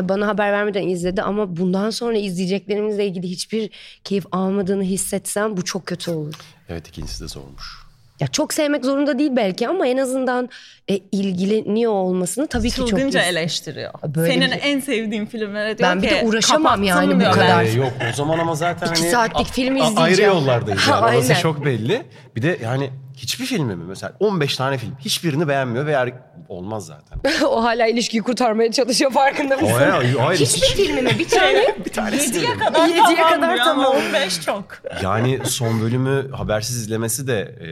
Bana 0.02 0.28
haber 0.28 0.52
vermeden 0.52 0.88
izledi 0.88 1.22
ama 1.22 1.58
bundan 1.58 1.90
sonra 1.90 2.18
izleyeceklerimizle 2.18 3.06
ilgili 3.08 3.28
hiçbir 3.30 3.70
keyif 4.04 4.26
almadığını 4.32 4.84
hissetsem 4.84 5.58
bu 5.58 5.66
çok 5.66 5.86
kötü 5.86 6.12
olur. 6.12 6.34
Evet 6.70 6.88
ikincisi 6.88 7.24
de 7.24 7.28
zormuş. 7.28 7.86
Ya 8.20 8.28
çok 8.28 8.54
sevmek 8.54 8.86
zorunda 8.86 9.20
değil 9.20 9.32
belki 9.36 9.68
ama 9.68 9.88
en 9.88 9.98
azından 9.98 10.50
e, 10.90 10.98
ilgileniyor 11.12 11.92
olmasını 11.92 12.48
tabii 12.48 12.70
ki 12.70 12.76
çok 12.76 12.88
Çılgınca 12.88 13.22
is- 13.22 13.26
eleştiriyor. 13.30 13.92
Böyle 14.16 14.34
Senin 14.34 14.52
bir- 14.52 14.60
en 14.62 14.80
sevdiğin 14.80 15.26
filmlere 15.26 15.78
diyor 15.78 15.90
Ben 15.90 16.02
bir 16.02 16.08
ki 16.10 16.16
de 16.16 16.24
uğraşamam 16.26 16.64
"Kapattım" 16.64 16.84
yani 16.84 17.16
bu 17.16 17.32
kadar. 17.32 17.64
Ee, 17.64 17.72
yok 17.72 17.94
o 18.12 18.16
zaman 18.16 18.40
ama 18.40 18.56
zaten 18.56 18.88
İki 18.92 19.02
hani 19.02 19.12
saatlik 19.12 19.48
filmi 19.48 19.80
izleyeceğim. 19.80 20.02
Ayrı 20.04 20.22
yollardayız 20.22 20.88
yani. 20.90 21.06
Orası 21.06 21.42
çok 21.42 21.66
belli. 21.66 22.02
Bir 22.36 22.42
de 22.42 22.58
yani 22.64 22.90
hiçbir 23.18 23.46
filmi 23.46 23.76
mi 23.76 23.84
mesela 23.88 24.14
15 24.20 24.58
tane 24.58 24.78
film 24.78 24.96
hiçbirini 25.00 25.48
beğenmiyor 25.48 25.86
ve 25.86 25.92
er- 25.92 26.14
olmaz 26.50 26.86
zaten. 26.86 27.20
o 27.48 27.64
hala 27.64 27.88
ilişkiyi 27.88 28.22
kurtarmaya 28.24 28.72
çalışıyor 28.72 29.12
farkında 29.12 29.58
mısın? 29.58 29.76
Hayır, 29.92 30.16
hayır, 30.16 30.40
Hiçbir 30.40 30.68
filmime 30.84 31.20
bir 31.20 31.28
tane 31.30 31.76
bir 31.86 31.92
tanesi 31.92 32.28
Yediye 32.28 32.48
dedim. 32.48 32.60
kadar 32.60 32.88
Yediye 32.88 33.04
tamam 33.18 33.30
kadar 33.42 33.58
tamam. 33.58 33.96
15 34.08 34.42
çok. 34.42 34.66
Yani 35.04 35.40
son 35.46 35.82
bölümü 35.82 36.32
habersiz 36.32 36.78
izlemesi 36.78 37.28
de 37.28 37.40
e, 37.40 37.70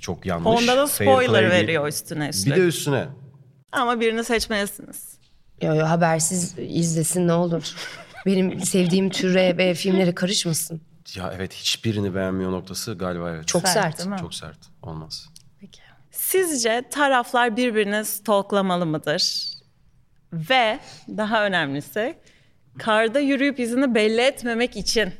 çok 0.00 0.26
yanlış. 0.26 0.46
Onda 0.62 0.76
da 0.76 0.86
spoiler 0.86 1.50
veriyor 1.50 1.88
üstüne 1.88 2.28
üstlük. 2.28 2.56
Bir 2.56 2.60
de 2.60 2.66
üstüne. 2.66 3.04
Ama 3.72 4.00
birini 4.00 4.24
seçmelisiniz. 4.24 5.12
Yo, 5.62 5.74
yo, 5.74 5.86
habersiz 5.86 6.54
izlesin 6.58 7.28
ne 7.28 7.32
olur. 7.32 7.62
Benim 8.26 8.60
sevdiğim 8.60 9.10
türe 9.10 9.56
ve 9.56 9.74
filmlere 9.74 10.14
karışmasın. 10.14 10.82
Ya 11.14 11.32
evet 11.36 11.54
hiçbirini 11.54 12.14
beğenmiyor 12.14 12.52
noktası 12.52 12.94
galiba 12.94 13.30
evet. 13.30 13.48
Çok 13.48 13.68
Sert, 13.68 13.72
sert. 13.72 13.98
değil 13.98 14.10
mi? 14.10 14.16
Çok 14.20 14.34
sert. 14.34 14.58
Olmaz. 14.82 15.28
Sizce 16.10 16.84
taraflar 16.90 17.56
birbirini 17.56 18.04
stalklamalı 18.04 18.86
mıdır? 18.86 19.48
Ve 20.32 20.78
daha 21.08 21.46
önemlisi 21.46 22.14
karda 22.78 23.20
yürüyüp 23.20 23.60
izini 23.60 23.94
belli 23.94 24.20
etmemek 24.20 24.76
için 24.76 25.12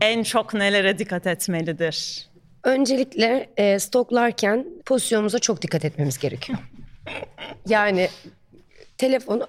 en 0.00 0.22
çok 0.22 0.54
nelere 0.54 0.98
dikkat 0.98 1.26
etmelidir? 1.26 2.28
Öncelikle 2.64 3.50
e, 3.56 3.78
stoklarken 3.78 4.66
pozisyonumuza 4.84 5.38
çok 5.38 5.62
dikkat 5.62 5.84
etmemiz 5.84 6.18
gerekiyor. 6.18 6.58
yani 7.68 8.08
telefon 8.98 9.42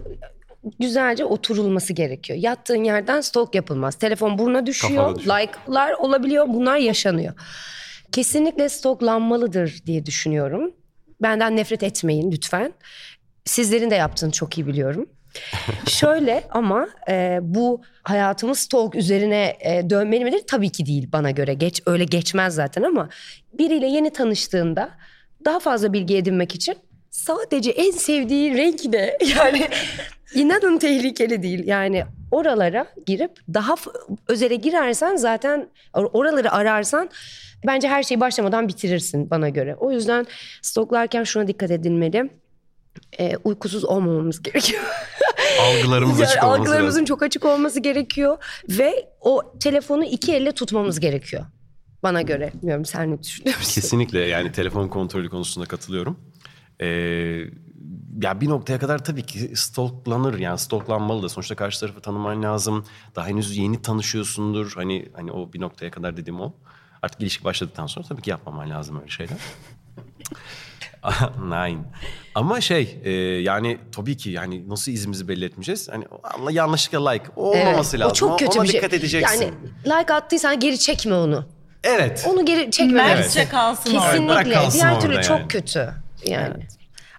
güzelce 0.80 1.26
oturulması 1.26 1.94
gerekiyor. 1.94 2.40
Yattığın 2.40 2.84
yerden 2.84 3.22
stok 3.22 3.56
yapılmaz. 3.56 3.96
Telefon 3.96 4.38
buruna 4.38 4.66
düşüyor, 4.66 5.16
düşüyor. 5.16 5.40
like'lar 5.40 5.92
olabiliyor. 5.92 6.46
Bunlar 6.48 6.78
yaşanıyor. 6.78 7.34
Kesinlikle 8.12 8.70
stoklanmalıdır 8.70 9.82
diye 9.86 10.06
düşünüyorum. 10.06 10.72
Benden 11.22 11.56
nefret 11.58 11.84
etmeyin 11.84 12.32
lütfen. 12.32 12.74
Sizlerin 13.46 13.92
de 13.92 13.96
yaptığını 13.96 14.32
çok 14.32 14.58
iyi 14.58 14.68
biliyorum. 14.68 15.10
Şöyle 15.88 16.44
ama 16.52 16.88
e, 17.10 17.40
bu 17.42 17.82
hayatımız 18.04 18.60
stalk 18.60 18.96
üzerine 18.96 19.58
e, 19.60 19.90
dönmeli 19.90 20.24
midir? 20.24 20.42
Tabii 20.48 20.70
ki 20.70 20.86
değil 20.86 21.10
bana 21.12 21.32
göre. 21.32 21.54
Geç 21.54 21.82
öyle 21.86 22.04
geçmez 22.04 22.56
zaten 22.56 22.84
ama 22.84 23.10
biriyle 23.54 23.88
yeni 23.88 24.10
tanıştığında 24.10 24.90
daha 25.46 25.60
fazla 25.60 25.94
bilgi 25.94 26.18
edinmek 26.18 26.56
için 26.56 26.76
sadece 27.18 27.72
en 27.72 27.92
sevdiği 27.92 28.58
renk 28.58 28.94
de 28.94 29.18
yani 29.38 29.68
inanın 30.36 30.78
tehlikeli 30.78 31.44
değil. 31.44 31.68
Yani 31.68 32.06
oralara 32.32 32.88
girip 33.06 33.32
daha 33.54 33.76
özele 34.28 34.56
girersen 34.56 35.16
zaten 35.16 35.70
or- 35.94 36.10
oraları 36.14 36.52
ararsan 36.52 37.10
bence 37.68 37.88
her 37.88 38.04
şeyi 38.04 38.20
başlamadan 38.20 38.68
bitirirsin 38.68 39.30
bana 39.30 39.50
göre. 39.50 39.76
O 39.76 39.92
yüzden 39.92 40.26
stoklarken 40.62 41.24
şuna 41.24 41.48
dikkat 41.48 41.72
edilmeli. 41.72 42.30
E, 43.20 43.38
uykusuz 43.44 43.86
olmamamız 43.86 44.44
gerekiyor. 44.44 44.84
Algılarımız 45.62 46.20
Yani 46.20 46.28
açık 46.30 46.44
olması 46.44 46.60
algılarımızın 46.60 46.96
lazım. 47.00 47.06
çok 47.06 47.24
açık 47.24 47.46
olması 47.46 47.80
gerekiyor 47.80 48.38
ve 48.70 49.10
o 49.22 49.54
telefonu 49.60 50.04
iki 50.06 50.34
elle 50.34 50.52
tutmamız 50.52 51.00
gerekiyor. 51.00 51.46
Bana 52.04 52.22
göre. 52.22 52.52
Bilmiyorum 52.54 52.86
sen 52.86 53.12
ne 53.12 53.24
düşünüyorsun? 53.24 53.74
Kesinlikle 53.74 54.20
yani 54.20 54.52
telefon 54.52 54.88
kontrolü 54.88 55.30
konusunda 55.30 55.66
katılıyorum. 55.68 56.20
Ee, 56.82 56.88
ya 58.22 58.42
bir 58.42 58.50
noktaya 58.50 58.80
kadar 58.80 59.04
tabii 59.04 59.24
ki 59.26 59.52
stalklanır 59.56 60.40
yani 60.40 60.58
stalklanmalı 60.60 61.24
da 61.24 61.30
sonuçta 61.30 61.56
karşı 61.56 61.80
tarafı 61.80 62.02
tanıman 62.02 62.44
lazım. 62.44 62.86
Daha 63.16 63.28
henüz 63.28 63.58
yeni 63.58 63.82
tanışıyorsundur. 63.82 64.72
Hani 64.76 65.10
hani 65.16 65.32
o 65.32 65.54
bir 65.54 65.62
noktaya 65.62 65.92
kadar 65.92 66.18
dediğim 66.18 66.42
o. 66.42 66.54
Artık 67.02 67.22
ilişki 67.22 67.44
başladıktan 67.44 67.88
sonra 67.88 68.08
tabii 68.08 68.22
ki 68.22 68.30
yapmaman 68.30 68.70
lazım 68.70 69.00
öyle 69.00 69.10
şeyler. 69.10 69.38
Nine. 71.42 71.80
Ama 72.36 72.62
şey 72.62 73.00
e, 73.04 73.12
yani 73.42 73.78
tabii 73.96 74.18
ki 74.18 74.30
yani 74.30 74.70
nasıl 74.70 74.92
izimizi 74.92 75.28
belli 75.28 75.46
etmeyeceğiz? 75.46 75.90
Hani 75.90 76.06
yanlışlıkla 76.56 77.10
like 77.10 77.26
o 77.36 77.42
olmaması 77.52 78.00
lazım. 78.00 78.12
O 78.12 78.14
çok 78.14 78.40
kötü 78.40 78.58
Ona 78.60 78.64
bir 78.64 78.70
şey. 78.70 78.78
dikkat 78.82 78.94
edeceksin. 78.94 79.42
Yani 79.42 79.54
like 79.86 80.14
attıysan 80.14 80.60
geri 80.60 80.80
çekme 80.80 81.14
onu. 81.16 81.46
evet. 81.84 82.26
Onu 82.30 82.46
geri 82.46 82.72
çekmemek. 82.72 83.18
Mertçe 83.18 83.50
kalsın 83.50 83.96
orada. 83.96 84.10
Kesinlikle. 84.12 84.30
Bırak 84.36 84.54
kalsın 84.54 84.80
Diğer 84.80 85.02
türlü 85.02 85.14
yani. 85.14 85.24
çok 85.26 85.50
kötü. 85.50 85.94
Yani. 86.26 86.68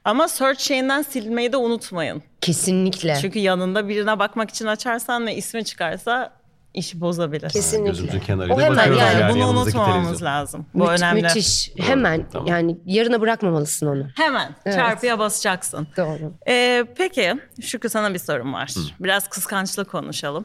Ama 0.05 0.29
search 0.29 0.61
şeyinden 0.61 1.03
silmeyi 1.03 1.53
de 1.53 1.57
unutmayın. 1.57 2.23
Kesinlikle. 2.41 3.17
Çünkü 3.21 3.39
yanında 3.39 3.89
birine 3.89 4.19
bakmak 4.19 4.51
için 4.51 4.67
açarsan 4.67 5.27
ve 5.27 5.37
ismi 5.37 5.65
çıkarsa 5.65 6.33
işi 6.75 7.01
bozabilir. 7.01 7.51
Kesinlikle. 7.51 7.91
Gözümüzün 7.91 8.21
kenarıyla 8.21 8.55
O 8.57 8.61
hemen 8.61 8.77
bakıyoruz 8.77 9.01
yani, 9.03 9.21
Yani 9.21 9.35
bunu 9.35 9.49
unutmamamız 9.49 10.03
televizyon. 10.03 10.27
lazım. 10.29 10.67
Bu 10.75 10.85
Mü- 10.85 10.91
önemli. 10.91 11.23
Müthiş. 11.23 11.73
Hemen 11.79 12.27
tamam. 12.33 12.47
yani 12.49 12.79
yarına 12.87 13.21
bırakmamalısın 13.21 13.87
onu. 13.87 14.07
Hemen 14.17 14.55
çarpıya 14.65 15.19
basacaksın. 15.19 15.89
Doğru. 15.97 16.33
Ee, 16.49 16.85
peki 16.97 17.35
Şükrü 17.63 17.89
sana 17.89 18.15
bir 18.15 18.19
sorum 18.19 18.53
var. 18.53 18.75
Biraz 19.01 19.29
kıskançlık 19.29 19.91
konuşalım. 19.91 20.45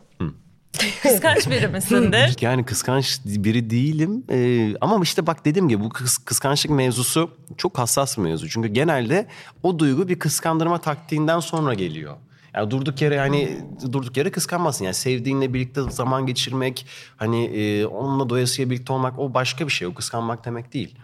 Kıskanç 1.03 1.49
biri 1.49 1.67
misindir? 1.67 2.35
Yani 2.41 2.65
kıskanç 2.65 3.19
biri 3.25 3.69
değilim 3.69 4.23
Ee, 4.29 4.75
ama 4.81 5.03
işte 5.03 5.27
bak 5.27 5.45
dediğim 5.45 5.69
gibi 5.69 5.83
bu 5.83 5.87
kıs- 5.87 6.25
kıskançlık 6.25 6.71
mevzusu 6.71 7.31
çok 7.57 7.77
hassas 7.77 8.17
bir 8.17 8.23
mevzu. 8.23 8.49
Çünkü 8.49 8.67
genelde 8.67 9.27
o 9.63 9.79
duygu 9.79 10.07
bir 10.07 10.19
kıskandırma 10.19 10.77
taktiğinden 10.81 11.39
sonra 11.39 11.73
geliyor. 11.73 12.15
Yani 12.55 12.71
durduk 12.71 13.01
yere 13.01 13.19
hani 13.19 13.57
durduk 13.91 14.17
yere 14.17 14.31
kıskanmasın. 14.31 14.85
Yani 14.85 14.93
sevdiğinle 14.93 15.53
birlikte 15.53 15.81
zaman 15.91 16.25
geçirmek, 16.25 16.85
hani 17.17 17.45
e, 17.45 17.85
onunla 17.85 18.29
doyasıya 18.29 18.69
birlikte 18.69 18.93
olmak 18.93 19.19
o 19.19 19.33
başka 19.33 19.67
bir 19.67 19.71
şey. 19.71 19.87
O 19.87 19.93
kıskanmak 19.93 20.45
demek 20.45 20.73
değil. 20.73 20.95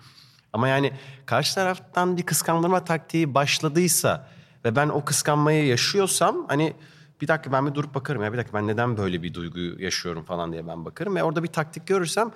Ama 0.54 0.68
yani 0.68 0.92
karşı 1.26 1.56
taraftan 1.56 2.18
bir 2.18 2.24
kıskandırma 2.24 2.84
taktiği 2.84 3.34
başladıysa 3.34 4.28
ve 4.66 4.76
ben 4.76 4.90
o 4.90 5.06
kıskanmayı 5.06 5.66
yaşıyorsam 5.66 6.46
hani 6.48 6.74
bir 7.22 7.28
dakika 7.28 7.52
ben 7.52 7.68
bir 7.68 7.74
durup 7.76 7.96
bakarım 7.96 8.24
ya 8.24 8.34
bir 8.34 8.38
dakika 8.38 8.58
ben 8.58 8.68
neden 8.68 8.98
böyle 8.98 9.24
bir 9.24 9.34
duyguyu 9.34 9.82
yaşıyorum 9.82 10.24
falan 10.24 10.52
diye 10.52 10.68
ben 10.68 10.86
bakarım 10.86 11.16
ve 11.16 11.24
orada 11.24 11.44
bir 11.44 11.48
taktik 11.48 11.88
görürsem 11.88 12.32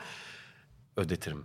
ödetirim. 0.97 1.43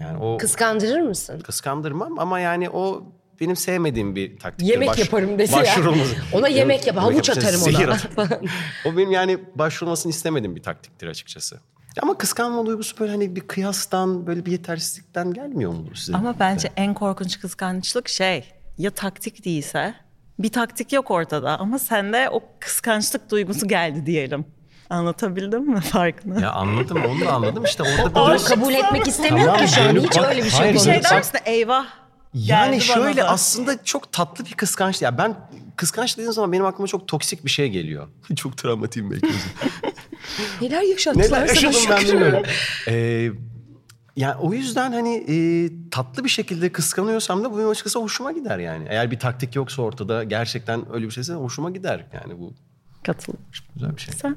Yani 0.00 0.18
o 0.20 0.38
Kıskandırır 0.38 1.00
mısın? 1.00 1.40
kıskandırmam 1.40 2.18
ama 2.18 2.40
yani 2.40 2.70
o 2.70 3.12
benim 3.40 3.56
sevmediğim 3.56 4.16
bir 4.16 4.38
taktik. 4.38 4.68
Yemek 4.68 4.98
yaparım 4.98 5.38
dese 5.38 5.56
ya. 5.56 5.62
başvurulması. 5.62 6.16
Ona 6.32 6.48
yemek 6.48 6.86
yap, 6.86 6.96
havuç 6.96 7.30
atarım 7.30 7.62
ona. 7.62 7.92
atarım. 7.92 8.46
o 8.84 8.96
benim 8.96 9.10
yani 9.10 9.38
başvurulmasını 9.54 10.10
istemediğim 10.10 10.56
bir 10.56 10.62
taktiktir 10.62 11.06
açıkçası. 11.06 11.60
Ama 12.02 12.18
kıskanma 12.18 12.66
duygusu 12.66 12.98
böyle 12.98 13.12
hani 13.12 13.36
bir 13.36 13.40
kıyastan 13.40 14.26
böyle 14.26 14.46
bir 14.46 14.52
yetersizlikten 14.52 15.32
gelmiyor 15.32 15.72
mu 15.72 15.86
size? 15.94 16.16
Ama 16.16 16.34
bence 16.40 16.72
en 16.76 16.94
korkunç 16.94 17.40
kıskançlık 17.40 18.08
şey 18.08 18.52
ya 18.78 18.90
taktik 18.90 19.44
değilse 19.44 19.94
bir 20.38 20.48
taktik 20.48 20.92
yok 20.92 21.10
ortada 21.10 21.58
ama 21.60 21.78
sende 21.78 22.30
o 22.30 22.42
kıskançlık 22.60 23.30
duygusu 23.30 23.68
geldi 23.68 24.06
diyelim. 24.06 24.44
Anlatabildim 24.90 25.70
mi 25.70 25.80
farkını? 25.92 26.42
Ya 26.42 26.50
anladım 26.52 27.02
onu 27.10 27.20
da 27.26 27.32
anladım 27.32 27.64
işte 27.64 27.82
orada 27.82 28.14
bir 28.14 28.20
Onu 28.20 28.34
duygu- 28.34 28.44
kabul 28.48 28.72
etmek 28.74 29.06
istemiyor 29.08 29.46
Tamam, 29.46 29.66
ki 29.66 29.72
şu 29.74 29.82
an. 29.82 29.96
Hiç 29.96 30.16
bak- 30.18 30.28
öyle 30.28 30.44
bir 30.44 30.50
şey 30.50 30.58
Hayır, 30.60 30.74
bir 30.74 30.78
şey 30.78 30.92
dönüp 30.92 31.04
der 31.04 31.10
bak- 31.10 31.18
misin? 31.18 31.38
Eyvah. 31.44 31.86
Yani 32.34 32.80
şöyle 32.80 33.20
da. 33.22 33.28
aslında 33.28 33.84
çok 33.84 34.12
tatlı 34.12 34.44
bir 34.46 34.52
kıskanç. 34.52 35.02
Ya 35.02 35.18
ben 35.18 35.36
kıskanç 35.76 36.16
dediğim 36.16 36.32
zaman 36.32 36.52
benim 36.52 36.64
aklıma 36.64 36.86
çok 36.86 37.08
toksik 37.08 37.44
bir 37.44 37.50
şey 37.50 37.68
geliyor. 37.68 38.08
çok 38.36 38.56
travmatiyim 38.56 39.10
belki. 39.10 39.26
Neler 40.60 40.82
yaşattılar 40.82 41.24
Neler 41.44 41.46
sana 41.54 41.66
yaşadım 41.66 41.90
ben 41.90 42.04
bilmiyorum. 42.04 42.42
Ee, 42.88 43.28
yani 44.16 44.34
o 44.40 44.52
yüzden 44.52 44.92
hani 44.92 45.14
e, 45.28 45.36
tatlı 45.90 46.24
bir 46.24 46.28
şekilde 46.28 46.72
kıskanıyorsam 46.72 47.44
da 47.44 47.52
bu 47.52 47.58
benim 47.58 47.68
açıkçası 47.68 47.98
hoşuma 47.98 48.32
gider 48.32 48.58
yani. 48.58 48.86
Eğer 48.88 49.10
bir 49.10 49.18
taktik 49.18 49.56
yoksa 49.56 49.82
ortada 49.82 50.24
gerçekten 50.24 50.92
öyle 50.94 51.06
bir 51.06 51.10
şeyse 51.10 51.32
hoşuma 51.32 51.70
gider. 51.70 52.06
Yani 52.14 52.38
bu 52.40 52.54
Katılıyorum. 53.06 53.46
güzel 53.74 53.96
bir 53.96 54.00
şey. 54.00 54.14
Sen? 54.14 54.36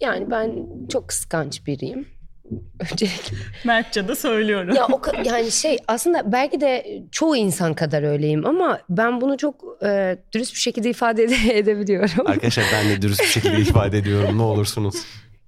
Yani 0.00 0.30
ben 0.30 0.66
çok 0.92 1.08
kıskanç 1.08 1.66
biriyim. 1.66 2.08
Öncelikle. 2.92 3.36
Mertçe 3.64 4.08
de 4.08 4.14
söylüyorum. 4.16 4.74
Ya 4.74 4.86
o 4.86 5.02
yani 5.24 5.50
şey 5.50 5.78
aslında 5.88 6.32
belki 6.32 6.60
de 6.60 7.02
çoğu 7.12 7.36
insan 7.36 7.74
kadar 7.74 8.02
öyleyim 8.02 8.46
ama 8.46 8.78
ben 8.88 9.20
bunu 9.20 9.36
çok 9.36 9.64
e, 9.84 10.18
dürüst 10.34 10.54
bir 10.54 10.58
şekilde 10.60 10.90
ifade 10.90 11.22
ede- 11.24 11.58
edebiliyorum. 11.58 12.26
Arkadaşlar 12.26 12.64
ben 12.72 12.88
de 12.90 13.02
dürüst 13.02 13.20
bir 13.20 13.26
şekilde 13.26 13.60
ifade 13.60 13.98
ediyorum 13.98 14.38
ne 14.38 14.42
olursunuz. 14.52 14.94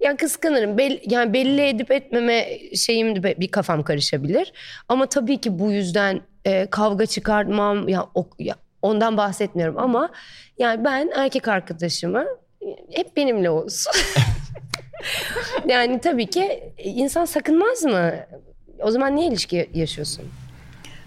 Ya 0.07 0.17
kıskanırım. 0.17 0.77
Bel- 0.77 1.01
yani 1.05 1.33
belli 1.33 1.61
edip 1.61 1.91
etmeme 1.91 2.59
şeyim 2.75 3.23
de 3.23 3.39
bir 3.39 3.47
kafam 3.47 3.83
karışabilir. 3.83 4.53
Ama 4.89 5.05
tabii 5.05 5.41
ki 5.41 5.59
bu 5.59 5.71
yüzden 5.71 6.21
e, 6.45 6.67
kavga 6.69 7.05
çıkartmam 7.05 7.87
ya, 7.89 8.05
o- 8.15 8.29
ya 8.39 8.55
ondan 8.81 9.17
bahsetmiyorum 9.17 9.77
ama 9.77 10.09
yani 10.57 10.83
ben 10.83 11.09
erkek 11.15 11.47
arkadaşımı 11.47 12.25
e, 12.61 12.65
hep 12.91 13.17
benimle 13.17 13.49
olsun. 13.49 13.93
yani 15.67 16.01
tabii 16.01 16.29
ki 16.29 16.73
insan 16.77 17.25
sakınmaz 17.25 17.83
mı? 17.83 18.13
O 18.79 18.91
zaman 18.91 19.15
niye 19.15 19.27
ilişki 19.27 19.69
yaşıyorsun? 19.73 20.25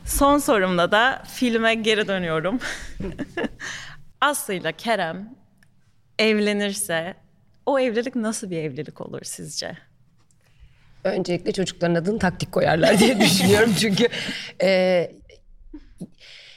Son 0.06 0.38
sorumda 0.38 0.92
da 0.92 1.22
filme 1.26 1.74
geri 1.74 2.08
dönüyorum. 2.08 2.58
Aslı 4.20 4.54
ile 4.54 4.72
Kerem 4.72 5.34
evlenirse 6.18 7.14
o 7.70 7.78
evlilik 7.78 8.14
nasıl 8.16 8.50
bir 8.50 8.56
evlilik 8.56 9.00
olur 9.00 9.20
sizce? 9.24 9.76
Öncelikle 11.04 11.52
çocukların 11.52 11.94
adını 11.94 12.18
taktik 12.18 12.52
koyarlar 12.52 12.98
diye 12.98 13.20
düşünüyorum 13.20 13.74
çünkü 13.78 14.08
e, 14.62 15.10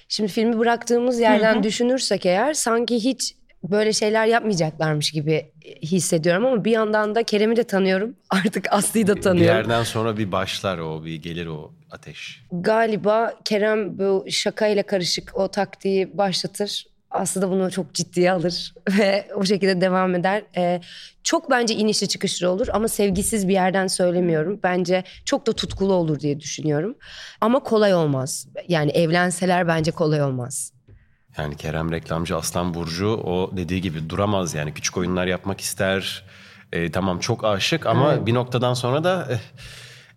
şimdi 0.08 0.32
filmi 0.32 0.60
bıraktığımız 0.60 1.20
yerden 1.20 1.64
düşünürsek 1.64 2.26
eğer 2.26 2.54
sanki 2.54 2.96
hiç 2.96 3.36
böyle 3.64 3.94
şeyler 3.94 4.26
yapmayacaklarmış 4.26 5.12
gibi 5.12 5.52
hissediyorum 5.82 6.46
ama 6.46 6.66
bir 6.66 6.72
yandan 6.72 7.16
da 7.16 7.24
Kerem'i 7.24 7.56
de 7.56 7.64
tanıyorum 7.64 8.16
artık 8.30 8.68
Aslı'yı 8.74 9.08
da 9.08 9.16
Bir 9.16 9.22
tanıyorum. 9.22 9.56
yerden 9.58 9.84
sonra 9.84 10.18
bir 10.18 10.32
başlar 10.32 10.78
o 10.78 11.06
bir 11.06 11.16
gelir 11.16 11.46
o 11.48 11.74
ateş. 11.92 12.42
Galiba 12.52 13.34
Kerem 13.46 14.00
bu 14.00 14.26
şakayla 14.30 14.84
karışık 14.84 15.32
o 15.36 15.48
taktiği 15.48 16.18
başlatır. 16.18 16.88
Aslı 17.14 17.42
da 17.42 17.50
bunu 17.50 17.72
çok 17.72 17.94
ciddiye 17.94 18.32
alır 18.32 18.74
ve 19.00 19.28
o 19.36 19.46
şekilde 19.46 19.82
devam 19.82 20.16
eder. 20.16 20.44
Ee, 20.58 20.82
çok 21.24 21.50
bence 21.52 21.74
inişli 21.74 22.08
çıkışlı 22.08 22.50
olur 22.50 22.68
ama 22.74 22.88
sevgisiz 22.88 23.48
bir 23.48 23.54
yerden 23.54 23.88
söylemiyorum. 23.88 24.60
Bence 24.64 25.04
çok 25.26 25.48
da 25.48 25.54
tutkulu 25.54 25.94
olur 25.94 26.20
diye 26.20 26.40
düşünüyorum. 26.40 26.96
Ama 27.42 27.60
kolay 27.60 27.94
olmaz. 27.94 28.48
Yani 28.68 28.92
evlenseler 28.92 29.68
bence 29.68 29.92
kolay 29.92 30.24
olmaz. 30.24 30.74
Yani 31.38 31.58
Kerem 31.58 31.92
reklamcı 31.92 32.38
Aslan 32.38 32.74
Burcu 32.74 33.08
o 33.08 33.52
dediği 33.58 33.82
gibi 33.82 34.10
duramaz 34.10 34.54
yani 34.54 34.74
küçük 34.74 34.98
oyunlar 34.98 35.28
yapmak 35.28 35.62
ister. 35.62 36.26
Ee, 36.72 36.92
tamam 36.92 37.20
çok 37.20 37.44
aşık 37.44 37.86
ama 37.86 38.26
bir 38.26 38.34
noktadan 38.34 38.74
sonra 38.74 39.04
da 39.04 39.28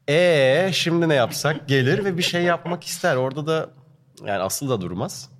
ee 0.08 0.70
şimdi 0.72 1.08
ne 1.08 1.14
yapsak 1.14 1.68
gelir 1.68 2.04
ve 2.04 2.18
bir 2.18 2.22
şey 2.22 2.42
yapmak 2.42 2.84
ister. 2.84 3.16
Orada 3.16 3.46
da 3.46 3.70
yani 4.26 4.42
Aslı 4.42 4.68
da 4.68 4.80
durmaz. 4.80 5.35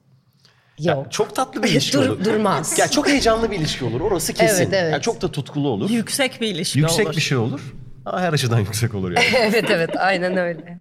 Ya, 0.79 0.95
Yok. 0.95 1.13
çok 1.13 1.35
tatlı 1.37 1.63
bir 1.63 1.69
ilişki 1.69 1.97
Dur- 1.99 2.09
olur. 2.09 2.25
durmaz. 2.25 2.79
Ya 2.79 2.89
çok 2.89 3.09
heyecanlı 3.09 3.51
bir 3.51 3.57
ilişki 3.59 3.85
olur. 3.85 4.01
Orası 4.01 4.33
kesin. 4.33 4.63
Evet, 4.63 4.75
evet. 4.75 4.93
Yani 4.93 5.03
çok 5.03 5.23
da 5.23 5.33
tutkulu 5.33 5.69
olur. 5.69 5.91
Yüksek 5.91 6.41
bir 6.41 6.47
ilişki 6.47 6.79
yüksek 6.79 7.07
olur. 7.07 7.17
bir 7.17 7.21
şey 7.21 7.39
olur. 7.39 7.75
Ama 8.07 8.21
her 8.21 8.33
açıdan 8.33 8.59
yüksek 8.69 8.95
olur 8.95 9.11
yani. 9.11 9.27
evet 9.41 9.71
evet 9.71 9.91
aynen 9.97 10.37
öyle. 10.37 10.81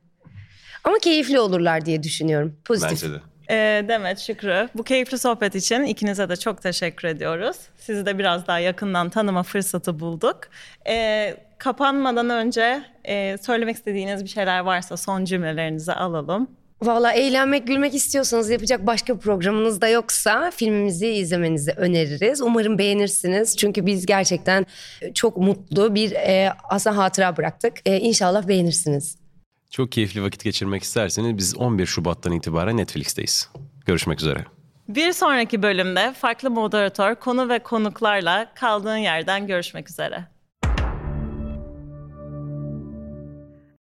Ama 0.83 0.97
keyifli 0.99 1.39
olurlar 1.39 1.85
diye 1.85 2.03
düşünüyorum. 2.03 2.55
Pozitif. 2.65 2.91
Bence 2.91 3.13
de. 3.13 3.17
Ee, 3.49 3.85
Demet, 3.87 4.19
Şükrü 4.19 4.69
bu 4.75 4.83
keyifli 4.83 5.17
sohbet 5.17 5.55
için 5.55 5.83
ikinize 5.83 6.29
de 6.29 6.35
çok 6.35 6.61
teşekkür 6.61 7.07
ediyoruz. 7.07 7.57
Sizi 7.77 8.05
de 8.05 8.17
biraz 8.17 8.47
daha 8.47 8.59
yakından 8.59 9.09
tanıma 9.09 9.43
fırsatı 9.43 9.99
bulduk. 9.99 10.39
Ee, 10.87 11.37
kapanmadan 11.57 12.29
önce 12.29 12.83
e, 13.03 13.37
söylemek 13.41 13.75
istediğiniz 13.75 14.23
bir 14.23 14.29
şeyler 14.29 14.59
varsa 14.59 14.97
son 14.97 15.25
cümlelerinizi 15.25 15.93
alalım. 15.93 16.47
Valla 16.81 17.11
eğlenmek, 17.13 17.67
gülmek 17.67 17.95
istiyorsanız 17.95 18.49
yapacak 18.49 18.87
başka 18.87 19.19
programınız 19.19 19.81
da 19.81 19.87
yoksa 19.87 20.51
filmimizi 20.51 21.07
izlemenizi 21.07 21.71
öneririz. 21.71 22.41
Umarım 22.41 22.77
beğenirsiniz. 22.77 23.57
Çünkü 23.57 23.85
biz 23.85 24.05
gerçekten 24.05 24.65
çok 25.13 25.37
mutlu 25.37 25.95
bir 25.95 26.11
e, 26.11 26.53
aslında 26.63 26.97
hatıra 26.97 27.37
bıraktık. 27.37 27.73
E, 27.85 27.99
inşallah 27.99 28.47
beğenirsiniz. 28.47 29.17
Çok 29.71 29.91
keyifli 29.91 30.23
vakit 30.23 30.43
geçirmek 30.43 30.83
isterseniz 30.83 31.37
biz 31.37 31.57
11 31.57 31.85
Şubat'tan 31.85 32.31
itibaren 32.31 32.77
Netflix'teyiz. 32.77 33.49
Görüşmek 33.85 34.19
üzere. 34.21 34.45
Bir 34.87 35.13
sonraki 35.13 35.63
bölümde 35.63 36.13
farklı 36.13 36.51
moderatör, 36.51 37.15
konu 37.15 37.49
ve 37.49 37.59
konuklarla 37.59 38.53
kaldığın 38.55 38.97
yerden 38.97 39.47
görüşmek 39.47 39.89
üzere. 39.89 40.34